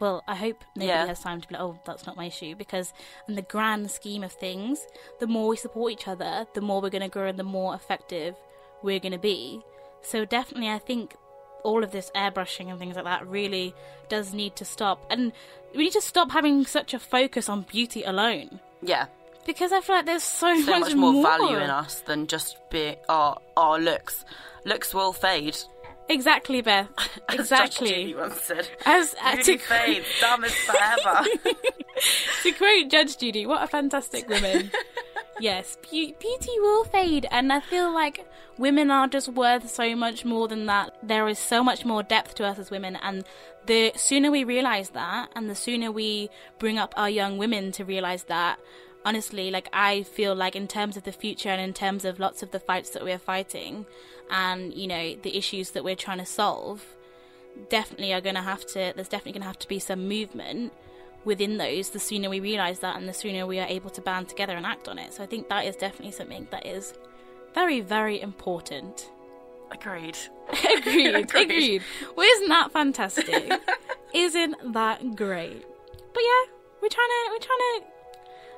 [0.00, 1.06] well, I hope nobody Yeah.
[1.06, 2.54] has time to be like, oh, that's not my issue.
[2.56, 2.92] Because
[3.28, 4.86] in the grand scheme of things,
[5.20, 7.74] the more we support each other, the more we're going to grow and the more
[7.74, 8.34] effective
[8.82, 9.60] we're going to be.
[10.02, 11.14] So definitely, I think
[11.62, 13.74] all of this airbrushing and things like that really
[14.08, 15.04] does need to stop.
[15.10, 15.32] And
[15.76, 18.60] we need to stop having such a focus on beauty alone.
[18.82, 19.06] yeah.
[19.46, 22.58] Because I feel like there's so, So much, much more, value in us than just
[22.70, 24.24] be our our looks.
[24.66, 25.56] Looks will fade.
[26.10, 26.88] Exactly, Beth.
[27.28, 28.14] As Judge Judy Exactly.
[28.16, 28.68] once said.
[28.84, 31.24] As uh, Beauty to, fades, dumb forever.
[32.42, 34.72] to quote Judge Judy, what a fantastic woman.
[35.40, 38.26] yes, be- beauty will fade, and I feel like
[38.58, 40.96] women are just worth so much more than that.
[41.00, 43.24] There is so much more depth to us as women, and
[43.66, 47.84] the sooner we realize that, and the sooner we bring up our young women to
[47.84, 48.58] realize that,
[49.04, 52.42] honestly, like I feel like in terms of the future and in terms of lots
[52.42, 53.86] of the fights that we're fighting,
[54.30, 56.84] and you know the issues that we're trying to solve
[57.68, 58.92] definitely are going to have to.
[58.94, 60.72] There's definitely going to have to be some movement
[61.24, 61.90] within those.
[61.90, 64.64] The sooner we realise that, and the sooner we are able to band together and
[64.66, 65.12] act on it.
[65.14, 66.94] So I think that is definitely something that is
[67.54, 69.10] very, very important.
[69.72, 70.16] Agreed.
[70.78, 71.42] agreed, Agreed.
[71.44, 71.82] agreed.
[72.16, 73.52] Well, isn't that fantastic?
[74.14, 75.64] isn't that great?
[76.12, 77.84] But yeah, we're trying to we're trying to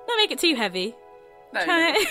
[0.06, 0.94] not make it too heavy.
[1.52, 2.02] No, Trying to,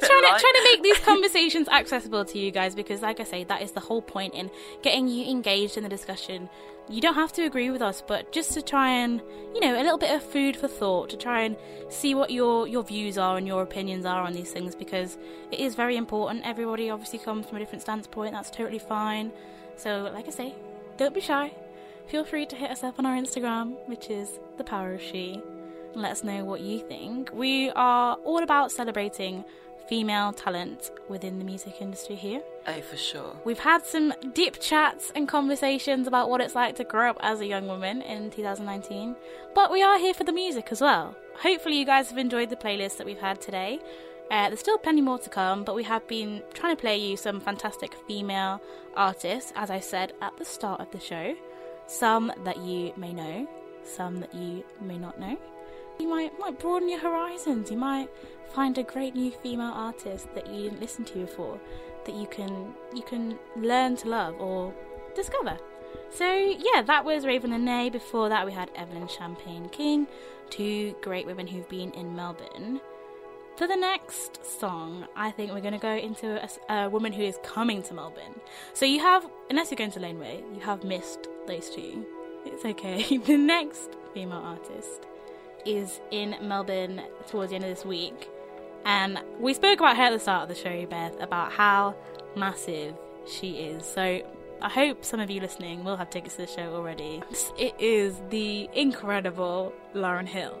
[0.00, 3.44] trying to trying to make these conversations accessible to you guys because, like I say,
[3.44, 4.50] that is the whole point in
[4.82, 6.48] getting you engaged in the discussion.
[6.88, 9.20] You don't have to agree with us, but just to try and
[9.54, 11.56] you know a little bit of food for thought to try and
[11.90, 15.16] see what your your views are and your opinions are on these things because
[15.52, 16.44] it is very important.
[16.44, 18.32] Everybody obviously comes from a different standpoint.
[18.32, 19.30] That's totally fine.
[19.76, 20.54] So, like I say,
[20.96, 21.52] don't be shy.
[22.08, 25.40] Feel free to hit us up on our Instagram, which is the power of she
[25.92, 27.30] and let us know what you think.
[27.32, 29.44] We are all about celebrating
[29.88, 32.42] female talent within the music industry here.
[32.66, 33.36] Oh, for sure.
[33.44, 37.40] We've had some deep chats and conversations about what it's like to grow up as
[37.40, 39.16] a young woman in 2019,
[39.54, 41.14] but we are here for the music as well.
[41.40, 43.78] Hopefully, you guys have enjoyed the playlist that we've had today.
[44.30, 47.16] Uh, there's still plenty more to come, but we have been trying to play you
[47.16, 48.60] some fantastic female
[48.96, 51.36] artists, as I said at the start of the show.
[51.86, 53.46] Some that you may know,
[53.84, 55.38] some that you may not know.
[55.98, 57.70] You might might broaden your horizons.
[57.70, 58.08] You might
[58.54, 61.60] find a great new female artist that you didn't listen to before,
[62.04, 64.74] that you can you can learn to love or
[65.14, 65.58] discover.
[66.10, 67.90] So yeah, that was Ravyn Lenae.
[67.90, 70.06] Before that, we had Evelyn Champagne King,
[70.50, 72.80] two great women who've been in Melbourne.
[73.56, 77.38] For the next song, I think we're going to go into a woman who is
[77.42, 78.38] coming to Melbourne.
[78.74, 82.04] So you have, unless you're going to Laneway, you have missed those two.
[82.44, 83.16] It's okay.
[83.24, 85.06] The next female artist
[85.66, 88.28] is in Melbourne towards the end of this week.
[88.84, 91.96] And we spoke about her at the start of the show, Beth, about how
[92.36, 92.94] massive
[93.26, 93.84] she is.
[93.84, 94.22] So
[94.62, 97.22] I hope some of you listening will have tickets to the show already.
[97.58, 100.56] It is the incredible Lauryn Hill,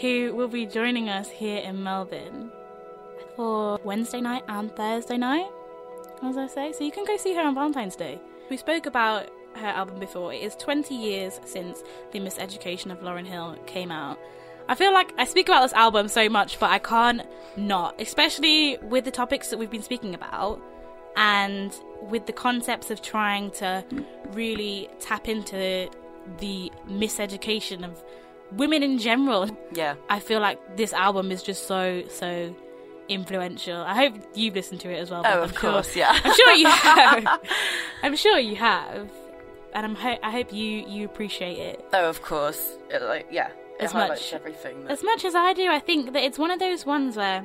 [0.00, 2.52] who will be joining us here in Melbourne
[3.34, 5.50] for Wednesday night and Thursday night,
[6.22, 6.72] as I say.
[6.72, 8.20] So you can go see her on Valentine's Day.
[8.48, 9.28] We spoke about
[9.58, 10.32] her album before.
[10.32, 11.82] It is 20 years since
[12.12, 14.18] The Miseducation of Lauryn Hill came out.
[14.68, 17.22] I feel like I speak about this album so much, but I can't
[17.56, 20.60] not, especially with the topics that we've been speaking about
[21.16, 23.84] and with the concepts of trying to
[24.32, 25.88] really tap into
[26.38, 28.02] the miseducation of
[28.52, 29.48] women in general.
[29.72, 29.94] Yeah.
[30.10, 32.54] I feel like this album is just so, so
[33.08, 33.76] influential.
[33.76, 35.22] I hope you've listened to it as well.
[35.24, 36.10] Oh, I'm of sure- course, yeah.
[36.24, 37.40] I'm sure you have.
[38.02, 39.08] I'm sure you have,
[39.76, 42.76] and I'm ho- I hope you you appreciate it Oh, of course.
[42.90, 43.50] It, like, yeah.
[43.78, 44.82] It As much- everything.
[44.84, 45.66] that- as much as I do.
[45.70, 47.42] I think that it's one of those ones where,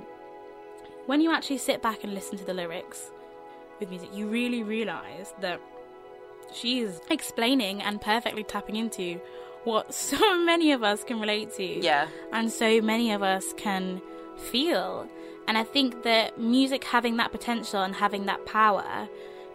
[1.06, 3.12] when you actually sit back and listen to the lyrics
[3.80, 5.60] with music, you really realize that
[6.54, 9.20] she's explaining and perfectly tapping into
[9.66, 10.18] what so
[10.52, 11.64] many of us can relate to.
[11.66, 12.08] Yeah.
[12.32, 14.02] and so many of us can
[14.38, 15.08] feel.
[15.48, 19.10] And I think that music having that potential and having that power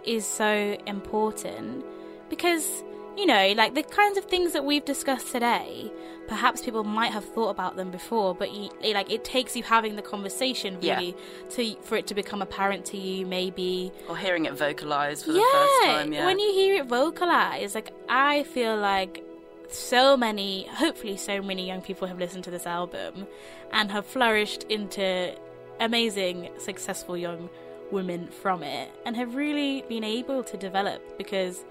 [0.05, 1.85] is so important
[2.29, 2.83] because,
[3.17, 5.91] you know, like the kinds of things that we've discussed today,
[6.29, 9.97] perhaps people might have thought about them before, but you, like it takes you having
[9.97, 10.97] the conversation Yeah.
[10.97, 11.17] really
[11.51, 13.25] to for it to become apparent to you.
[13.27, 16.13] Maybe Or hearing it vocalized for yeah, the first time.
[16.13, 16.27] Yeah.
[16.27, 19.23] when you hear it vocalized, like I feel like
[19.69, 23.27] so many, hopefully, so many young people have listened to this album
[23.73, 25.35] and have flourished into
[25.81, 27.49] amazing, successful young
[27.91, 31.65] women from it, and have really been able to develop because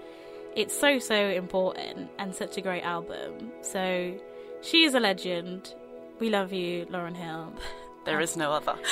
[0.56, 3.52] it's so so important and such a great album.
[3.60, 4.18] So
[4.62, 5.74] she is a legend.
[6.18, 7.52] We love you, Lauryn Hill.
[8.06, 8.74] there is no other.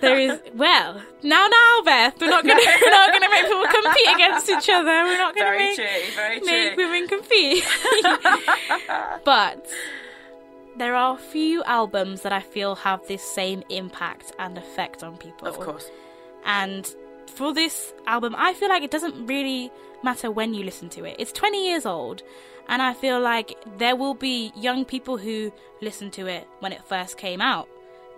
[0.00, 2.18] There is well now now Beth.
[2.18, 5.04] We're not gonna we're not gonna make people compete against each other.
[5.04, 6.14] We're not gonna very make true.
[6.14, 6.84] Very make true.
[6.86, 7.64] women compete.
[9.24, 9.68] but
[10.78, 15.46] there are few albums that I feel have this same impact and effect on people.
[15.46, 15.90] Of course.
[16.46, 16.88] And
[17.26, 19.70] for this album, I feel like it doesn't really
[20.02, 21.16] matter when you listen to it.
[21.18, 22.22] It's 20 years old,
[22.68, 26.84] and I feel like there will be young people who listened to it when it
[26.84, 27.68] first came out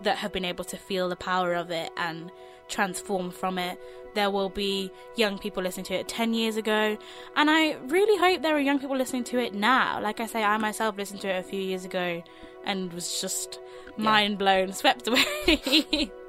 [0.02, 2.30] that have been able to feel the power of it and
[2.68, 3.80] transform from it.
[4.14, 6.98] There will be young people listening to it 10 years ago,
[7.36, 10.00] and I really hope there are young people listening to it now.
[10.00, 12.22] Like I say, I myself listened to it a few years ago
[12.64, 13.58] and was just
[13.96, 16.10] mind blown, swept away.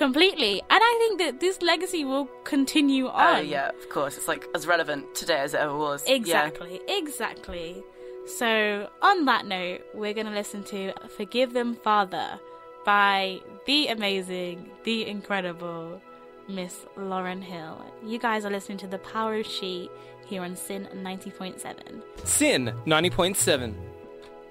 [0.00, 0.60] completely.
[0.70, 3.36] And I think that this legacy will continue oh, on.
[3.36, 4.16] Oh yeah, of course.
[4.16, 6.02] It's like as relevant today as it ever was.
[6.06, 6.14] Yeah.
[6.14, 7.84] Exactly, exactly.
[8.26, 12.38] So, on that note, we're going to listen to Forgive Them Father
[12.84, 16.00] by the amazing, the incredible
[16.48, 17.84] Miss Lauryn Hill.
[18.04, 19.90] You guys are listening to The Power of She
[20.26, 22.02] here on SYN 90.7.
[22.24, 23.74] SYN 90.7.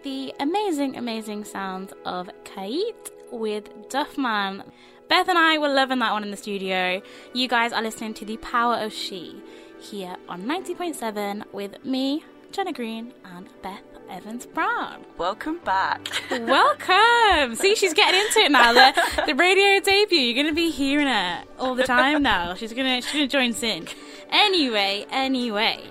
[0.04, 4.64] The amazing, amazing sounds of Kaiit with Duffman.
[5.10, 7.01] Beth and I were loving that one in the studio.
[7.34, 9.41] You guys are listening to The Power of She
[9.80, 15.03] here on 90.7 with me, Jenna Green, and Beth Evans Brown.
[15.18, 16.07] Welcome back.
[16.30, 17.55] Welcome!
[17.55, 18.72] See, she's getting into it now.
[18.72, 22.53] The, the radio debut, you're going to be hearing her all the time now.
[22.53, 23.88] She's going to she's gonna join SYN.
[24.30, 25.84] Anyway, anyway,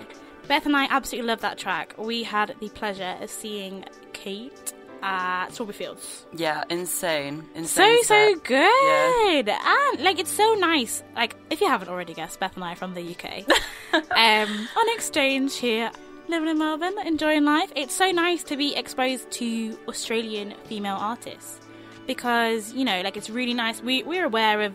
[0.47, 1.93] Beth and I absolutely love that track.
[1.97, 4.71] We had the pleasure of seeing Kaiit
[5.01, 6.25] at Strawberry Fields.
[6.35, 7.43] yeah, insane.
[7.53, 8.03] So, Insane.
[8.03, 8.43] so set.
[8.43, 9.49] good.
[9.49, 11.03] And, like, it's so nice.
[11.15, 13.47] Like, if you haven't already guessed, Beth and I are from the UK.
[13.93, 15.91] um, on exchange here,
[16.27, 17.71] living in Melbourne, enjoying life.
[17.75, 21.59] It's so nice to be exposed to Australian female artists.
[22.07, 23.81] Because, you know, like, it's really nice.
[23.81, 24.73] We, we're aware of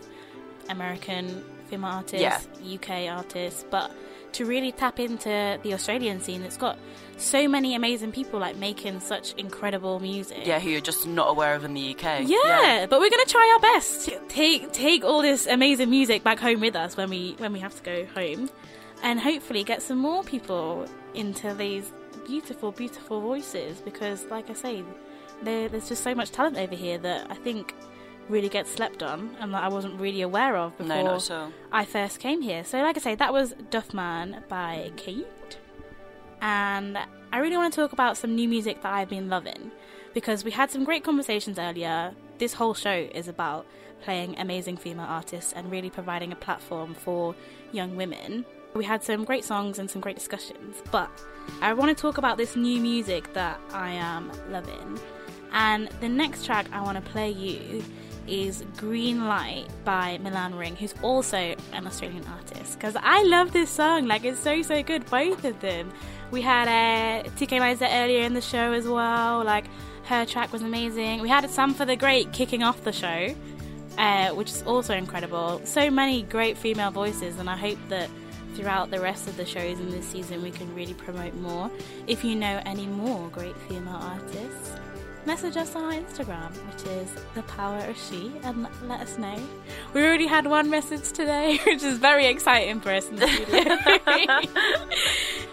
[0.69, 3.91] American female artists, UK artists, but
[4.35, 6.79] to really tap into the Australian scene, it's got
[7.17, 10.45] so many amazing people, like, making such incredible music.
[10.45, 12.25] Yeah, who you're just not aware of in the UK.
[12.27, 16.39] Yeah, but we're gonna try our best to take take all this amazing music back
[16.39, 18.51] home with us when we when we have to go home,
[19.03, 21.93] and hopefully get some more people into these
[22.27, 23.81] beautiful, beautiful voices.
[23.81, 24.85] Because, like I say,
[25.43, 27.75] there, there's just so much talent over here that I think
[28.29, 31.53] really get slept on and that I wasn't really aware of before No, not at.
[31.73, 32.65] I first came here.
[32.65, 35.57] So, like I say, that was Duffman by Kaiit.
[36.41, 36.99] And
[37.33, 39.71] I really want to talk about some new music that I've been loving
[40.13, 42.15] because we had some great conversations earlier.
[42.39, 43.67] This whole show is about
[44.03, 47.35] playing amazing female artists and really providing a platform for
[47.73, 48.45] young women.
[48.75, 51.11] We had some great songs and some great discussions, but
[51.61, 54.99] I want to talk about this new music that I am loving.
[55.53, 57.85] And the next track I want to play you
[58.27, 61.37] is Green Light by Milan Ring, who's also
[61.73, 62.75] an Australian artist.
[62.75, 65.93] Because I love this song, like it's so so good, both of them.
[66.31, 69.45] We had uh, Tkay Maidza earlier in the show as well.
[69.45, 69.67] Like
[70.05, 71.21] her track was amazing.
[71.21, 73.35] We had Sampa the Great kicking off the show,
[73.99, 75.61] uh, which is also incredible.
[75.65, 78.11] So many great female voices, and I hope that
[78.55, 81.71] throughout the rest of the shows in this season we can really promote more.
[82.07, 84.77] If you know any more great female artists,
[85.27, 89.39] message us on our Instagram, which is the power of she, and let us know.
[89.93, 94.49] We already had one message today, which is very exciting for us in the.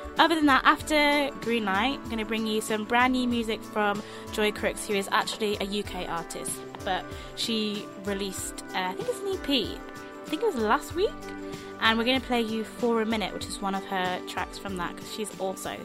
[0.20, 3.64] Other than that, after Green Light, I'm going to bring you some brand new music
[3.64, 4.04] from
[4.34, 7.06] Joy Crookes, who is actually a UK artist, but
[7.36, 9.80] she released, uh, I think it's an EP.
[10.26, 11.10] I think it was last week,
[11.80, 14.58] and we're going to play you For a Minute, which is one of her tracks
[14.58, 15.76] from that, because she's also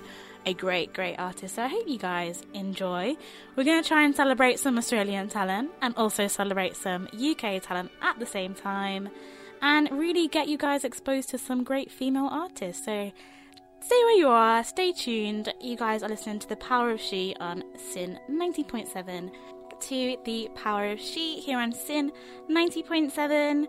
[0.47, 1.57] a great, great artist.
[1.57, 3.17] So I hope you guys enjoy.
[3.57, 7.91] We're going to try and celebrate some Australian talent and also celebrate some UK talent
[8.01, 9.11] at the same time
[9.61, 12.85] and really get you guys exposed to some great female artists.
[12.85, 13.13] So
[13.81, 15.53] stay where you are, stay tuned.
[15.61, 19.31] You guys are listening to The Power of She on SYN 90.7
[19.81, 22.13] to The Power of She here on SYN
[22.49, 23.67] 90.7.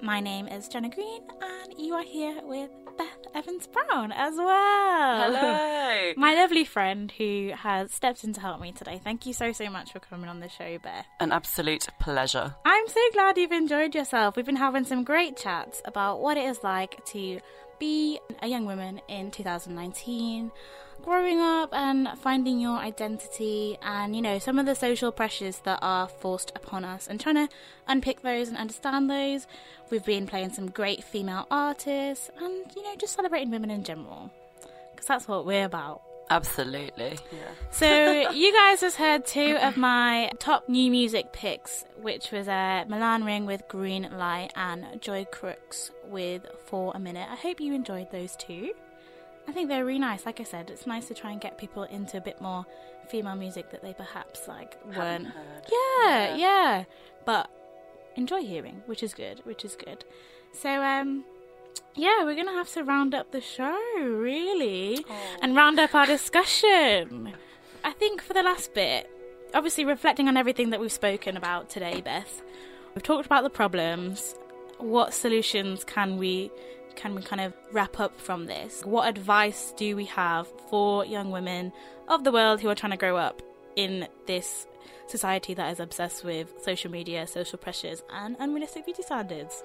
[0.00, 5.32] My name is Jenna Green and you are here with Beth Evans Brown as well.
[5.32, 6.12] Hello.
[6.16, 9.00] My lovely friend who has stepped in to help me today.
[9.02, 11.06] Thank you so, so much for coming on the show, Beth.
[11.20, 12.54] An absolute pleasure.
[12.64, 14.36] I'm so glad you've enjoyed yourself.
[14.36, 17.40] We've been having some great chats about what it is like to
[17.78, 20.50] be a young woman in 2019,
[21.00, 25.78] growing up and finding your identity, and you know, some of the social pressures that
[25.82, 27.48] are forced upon us, and trying to
[27.88, 29.46] unpick those and understand those.
[29.90, 34.30] We've been playing some great female artists, and you know, just celebrating women in general,
[34.92, 36.02] because that's what we're about.
[36.32, 37.18] Absolutely.
[37.32, 37.50] Yeah.
[37.72, 42.84] So you guys just heard two of my top new music picks, which was uh,
[42.86, 47.26] Milan Ring with Green Light and Joy Crookes with For a Minute.
[47.28, 48.72] I hope you enjoyed those two.
[49.48, 50.26] I think they're really nice.
[50.26, 52.64] Like I said, it's nice to try and get people into a bit more
[53.08, 55.26] female music that they perhaps like weren't.
[55.26, 55.64] heard.
[55.70, 56.84] Yeah, yeah,
[57.24, 57.50] But
[58.16, 60.04] enjoy hearing, which is good, which is good.
[60.52, 61.24] So um
[61.94, 65.04] yeah, we're gonna have to round up the show, really,
[65.42, 67.32] and round up our discussion.
[67.82, 69.10] I think for the last bit,
[69.54, 72.42] obviously reflecting on everything that we've spoken about today, Beth,
[72.94, 74.34] we've talked about the problems.
[74.78, 76.50] What solutions can we
[76.96, 78.82] can we kind of wrap up from this?
[78.84, 81.72] What advice do we have for young women
[82.08, 83.42] of the world who are trying to grow up
[83.76, 84.66] in this
[85.06, 89.62] society that is obsessed with social media, social pressures, and unrealistic beauty standards?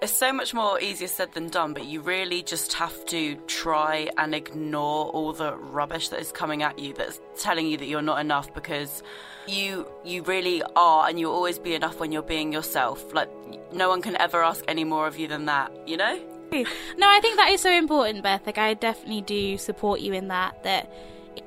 [0.00, 4.08] it's so much more easier said than done, but you really just have to try
[4.16, 8.02] and ignore all the rubbish that is coming at you that's telling you that you're
[8.02, 9.02] not enough because
[9.46, 13.12] you you really are and you'll always be enough when you're being yourself.
[13.12, 13.28] Like
[13.72, 16.20] no one can ever ask any more of you than that, you know?
[16.50, 18.46] No, I think that is so important, Beth.
[18.46, 20.90] Like I definitely do support you in that that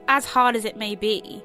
[0.07, 1.43] as hard as it may be,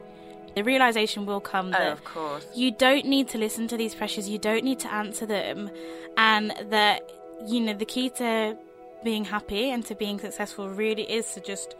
[0.54, 2.46] the realization will come Oh, that of course.
[2.54, 5.70] you don't need to listen to these pressures, you don't need to answer them,
[6.16, 7.10] and that,
[7.46, 8.56] you know, the key to
[9.04, 11.76] being happy and to being successful really is to just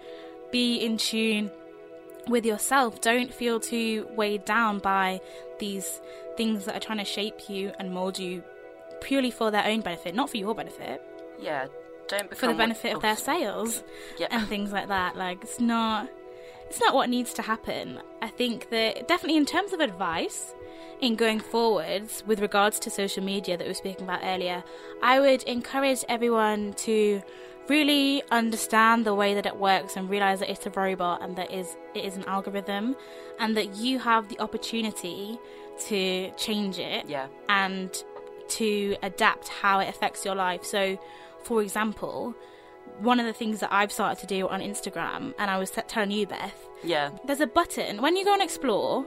[0.52, 1.50] be in tune
[2.28, 3.00] with yourself.
[3.00, 5.20] Don't feel too weighed down by
[5.58, 6.00] these
[6.36, 8.42] things that are trying to shape you and mold you
[9.00, 11.02] purely for their own benefit, not for your benefit,
[11.40, 11.66] Yeah.
[12.08, 13.82] Don't for the what- benefit of oh, their sales
[14.18, 14.28] Yeah.
[14.30, 15.16] and things like that.
[15.16, 16.08] Like it's not
[16.68, 18.00] it's not what needs to happen.
[18.22, 20.54] I think that definitely in terms of advice
[21.00, 24.64] in going forwards with regards to social media that we were speaking about earlier,
[25.02, 27.22] I would encourage everyone to
[27.68, 31.50] really understand the way that it works and realize that it's a robot and that
[31.52, 32.94] is it is an algorithm
[33.40, 35.38] and that you have the opportunity
[35.88, 37.26] to change it Yeah.
[37.48, 37.90] and
[38.48, 40.64] to adapt how it affects your life.
[40.64, 40.96] So,
[41.46, 42.34] for example,
[43.00, 45.80] one of the things that I've started to do on Instagram, and I was t-
[45.86, 47.10] telling you, Beth, Yeah.
[47.24, 49.06] there's a button when you go and explore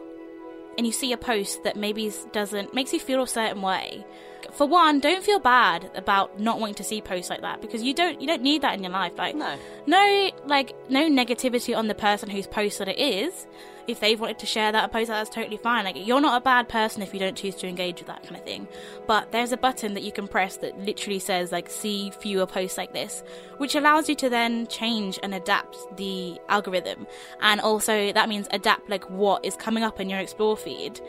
[0.78, 4.06] and you see a post that maybe doesn't makes you feel a certain way.
[4.54, 7.94] For one, don't feel bad about not wanting to see posts like that because you
[7.94, 9.14] don't you don't need that in your life.
[9.18, 9.56] Like No.
[9.86, 13.46] no like no negativity on the person whose posted it is.
[13.90, 15.84] If they've wanted to share that post, that's totally fine.
[15.84, 18.36] Like you're not a bad person if you don't choose to engage with that kind
[18.36, 18.68] of thing.
[19.08, 22.78] But there's a button that you can press that literally says like see fewer posts
[22.78, 23.24] like this,
[23.58, 27.08] which allows you to then change and adapt the algorithm.
[27.42, 31.02] And also that means adapt like what is coming up in your explore feed.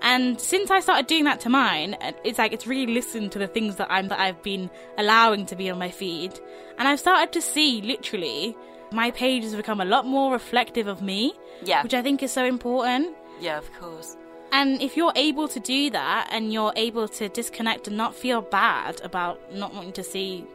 [0.00, 3.38] And since I started doing that to mine, uh, it's like it's really listened to
[3.40, 6.38] the things that I'm that I've been allowing to be on my feed,
[6.78, 8.56] and I've started to see literally
[8.92, 11.82] my page has become a lot more reflective of me, Yeah.
[11.82, 13.16] which I think is so important.
[13.40, 14.16] Yeah, of course.
[14.50, 18.40] And if you're able to do that, and you're able to disconnect and not feel
[18.40, 20.46] bad about not wanting to see,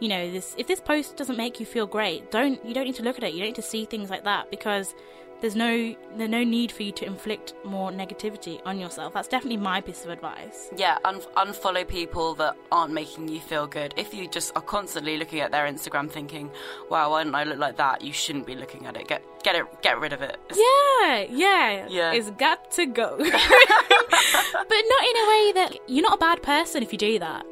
[0.00, 2.96] you know, this if this post doesn't make you feel great, don't you don't need
[2.96, 3.32] to look at it.
[3.32, 4.94] You don't need to see things like that because
[5.40, 9.12] there's no there's no need for you to inflict more negativity on yourself.
[9.14, 10.68] That's definitely my piece of advice.
[10.76, 13.94] Yeah, un- unfollow people that aren't making you feel good.
[13.96, 16.50] If you just are constantly looking at their Instagram thinking,
[16.90, 19.06] "Wow, why don't I look like that?" You shouldn't be looking at it.
[19.08, 20.36] Get get it get rid of it.
[20.50, 22.12] It's- Yeah, yeah, Yeah.
[22.12, 26.82] It's got to go, but not in a way that you're not a bad person
[26.82, 27.44] if you do that.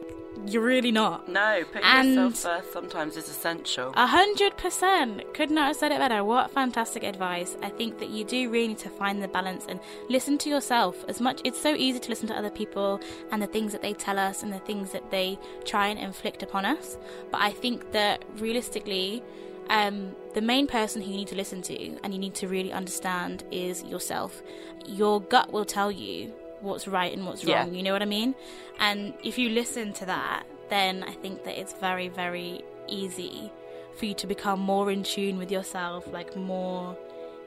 [0.46, 1.28] You're really not.
[1.28, 3.92] No, putting And- yourself first sometimes is essential.
[3.96, 5.34] A hundred percent.
[5.34, 6.22] Could not have said it better.
[6.22, 7.56] What fantastic advice.
[7.62, 11.04] I think that you do really need to find the balance and listen to yourself
[11.08, 11.40] as much.
[11.44, 13.00] It's so easy to listen to other people
[13.32, 16.42] and the things that they tell us and the things that they try and inflict
[16.42, 16.96] upon us.
[17.32, 19.22] But I think that realistically,
[19.68, 22.72] um, the main person who you need to listen to and you need to really
[22.72, 24.42] understand is yourself.
[24.86, 27.60] Your gut will tell you what's right and what's Yeah.
[27.60, 27.74] wrong.
[27.74, 28.34] You know what I mean?
[28.78, 33.52] And if you listen to that, then I think that it's very, very easy
[33.96, 36.96] for you to become more in tune with yourself, like more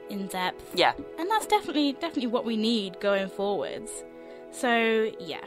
[0.08, 0.72] in depth.
[0.74, 3.90] yeah, And that's definitely definitely what we need going forwards.
[4.50, 5.44] So yeah.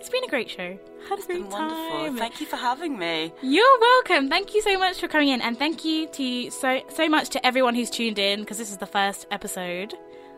[0.00, 0.78] It's been a great show.
[1.10, 2.16] Had a it's great been wonderful.
[2.16, 3.32] Thank you for having me.
[3.42, 4.30] You're welcome.
[4.30, 7.46] Thank you so much for coming in, and thank you to so so much to
[7.46, 9.92] everyone who's tuned in because this is the first episode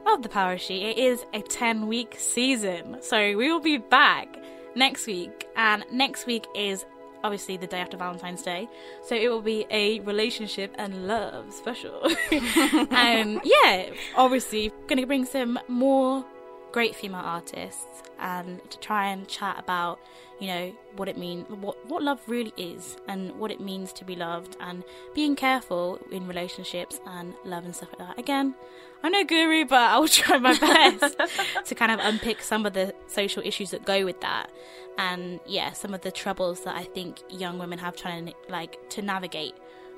[0.06, 0.82] of the Power Sheet.
[0.82, 4.28] It is a ten week season, so we will be back
[4.74, 6.84] next week, and next week is
[7.24, 8.68] obviously the day after Valentine's Day,
[9.04, 12.02] so it will be a relationship and love special.
[12.30, 16.24] and um, yeah, obviously gonna bring some more
[16.72, 20.00] great female artists and to try and chat about
[20.40, 24.06] you know what it means what what love really is and what it means to
[24.06, 24.82] be loved and
[25.14, 28.54] being careful in relationships and love and stuff like that again
[29.02, 31.16] i'm no guru but i'll try my best
[31.64, 34.50] to kind of unpick some of the social issues that go with that
[34.98, 38.78] and yeah some of the troubles that i think young women have trying to like
[38.90, 39.54] to navigate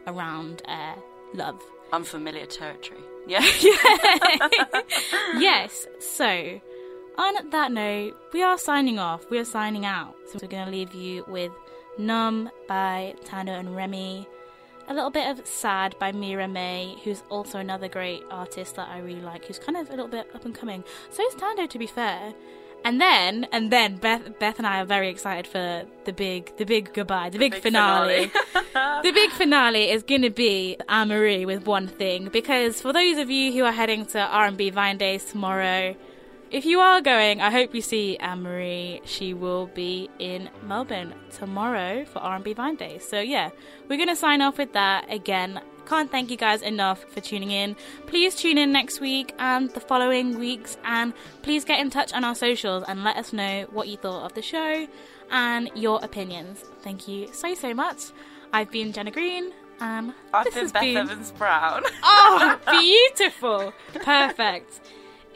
[0.07, 0.94] around uh,
[1.32, 1.61] love
[1.94, 2.98] Unfamiliar territory.
[3.26, 3.38] Yeah.
[5.38, 5.86] yes.
[6.00, 6.61] So,
[7.16, 9.30] on that note, we are signing off.
[9.30, 10.16] We are signing out.
[10.26, 11.52] So we're going to leave you with
[11.96, 14.26] "Numb" by Thando and REMI.
[14.87, 18.99] A little bit of "Sad" by Miraa May, who's also another great artist that I
[18.99, 19.47] really like.
[19.47, 20.85] Who's kind of a little bit up and coming.
[21.11, 22.35] So is Thando, to be fair.
[22.85, 26.66] And then, and then, Beth, Beth and I are very excited for the big, the
[26.66, 28.28] big goodbye, the big, big finale.
[28.28, 29.03] finale.
[29.03, 33.30] the big finale is going to be Amerie with one thing because for those of
[33.30, 35.97] you who are heading to R&B Fridays tomorrow,
[36.55, 39.00] if you are going, I hope you see Amerie.
[39.05, 43.00] She will be in Melbourne tomorrow for R&B Friday.
[43.00, 43.50] So yeah,
[43.88, 45.61] we're gonna sign off with that again.
[45.84, 47.74] Can't thank you guys enough for tuning in.
[48.07, 52.22] Please tune in next week and the following weeks, and please get in touch on
[52.22, 54.86] our socials and let us know what you thought of the show
[55.32, 56.64] and your opinions.
[56.82, 57.98] Thank you so so much.
[58.52, 61.82] I've been Jenna Green, and I've this been has Beth been Evans Brown.
[62.05, 63.74] oh beautiful,
[64.05, 64.80] perfect.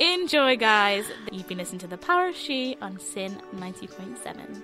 [0.00, 1.10] Enjoy, guys.
[1.32, 4.62] You've been listening to the Power of She on SYN ninety point seven.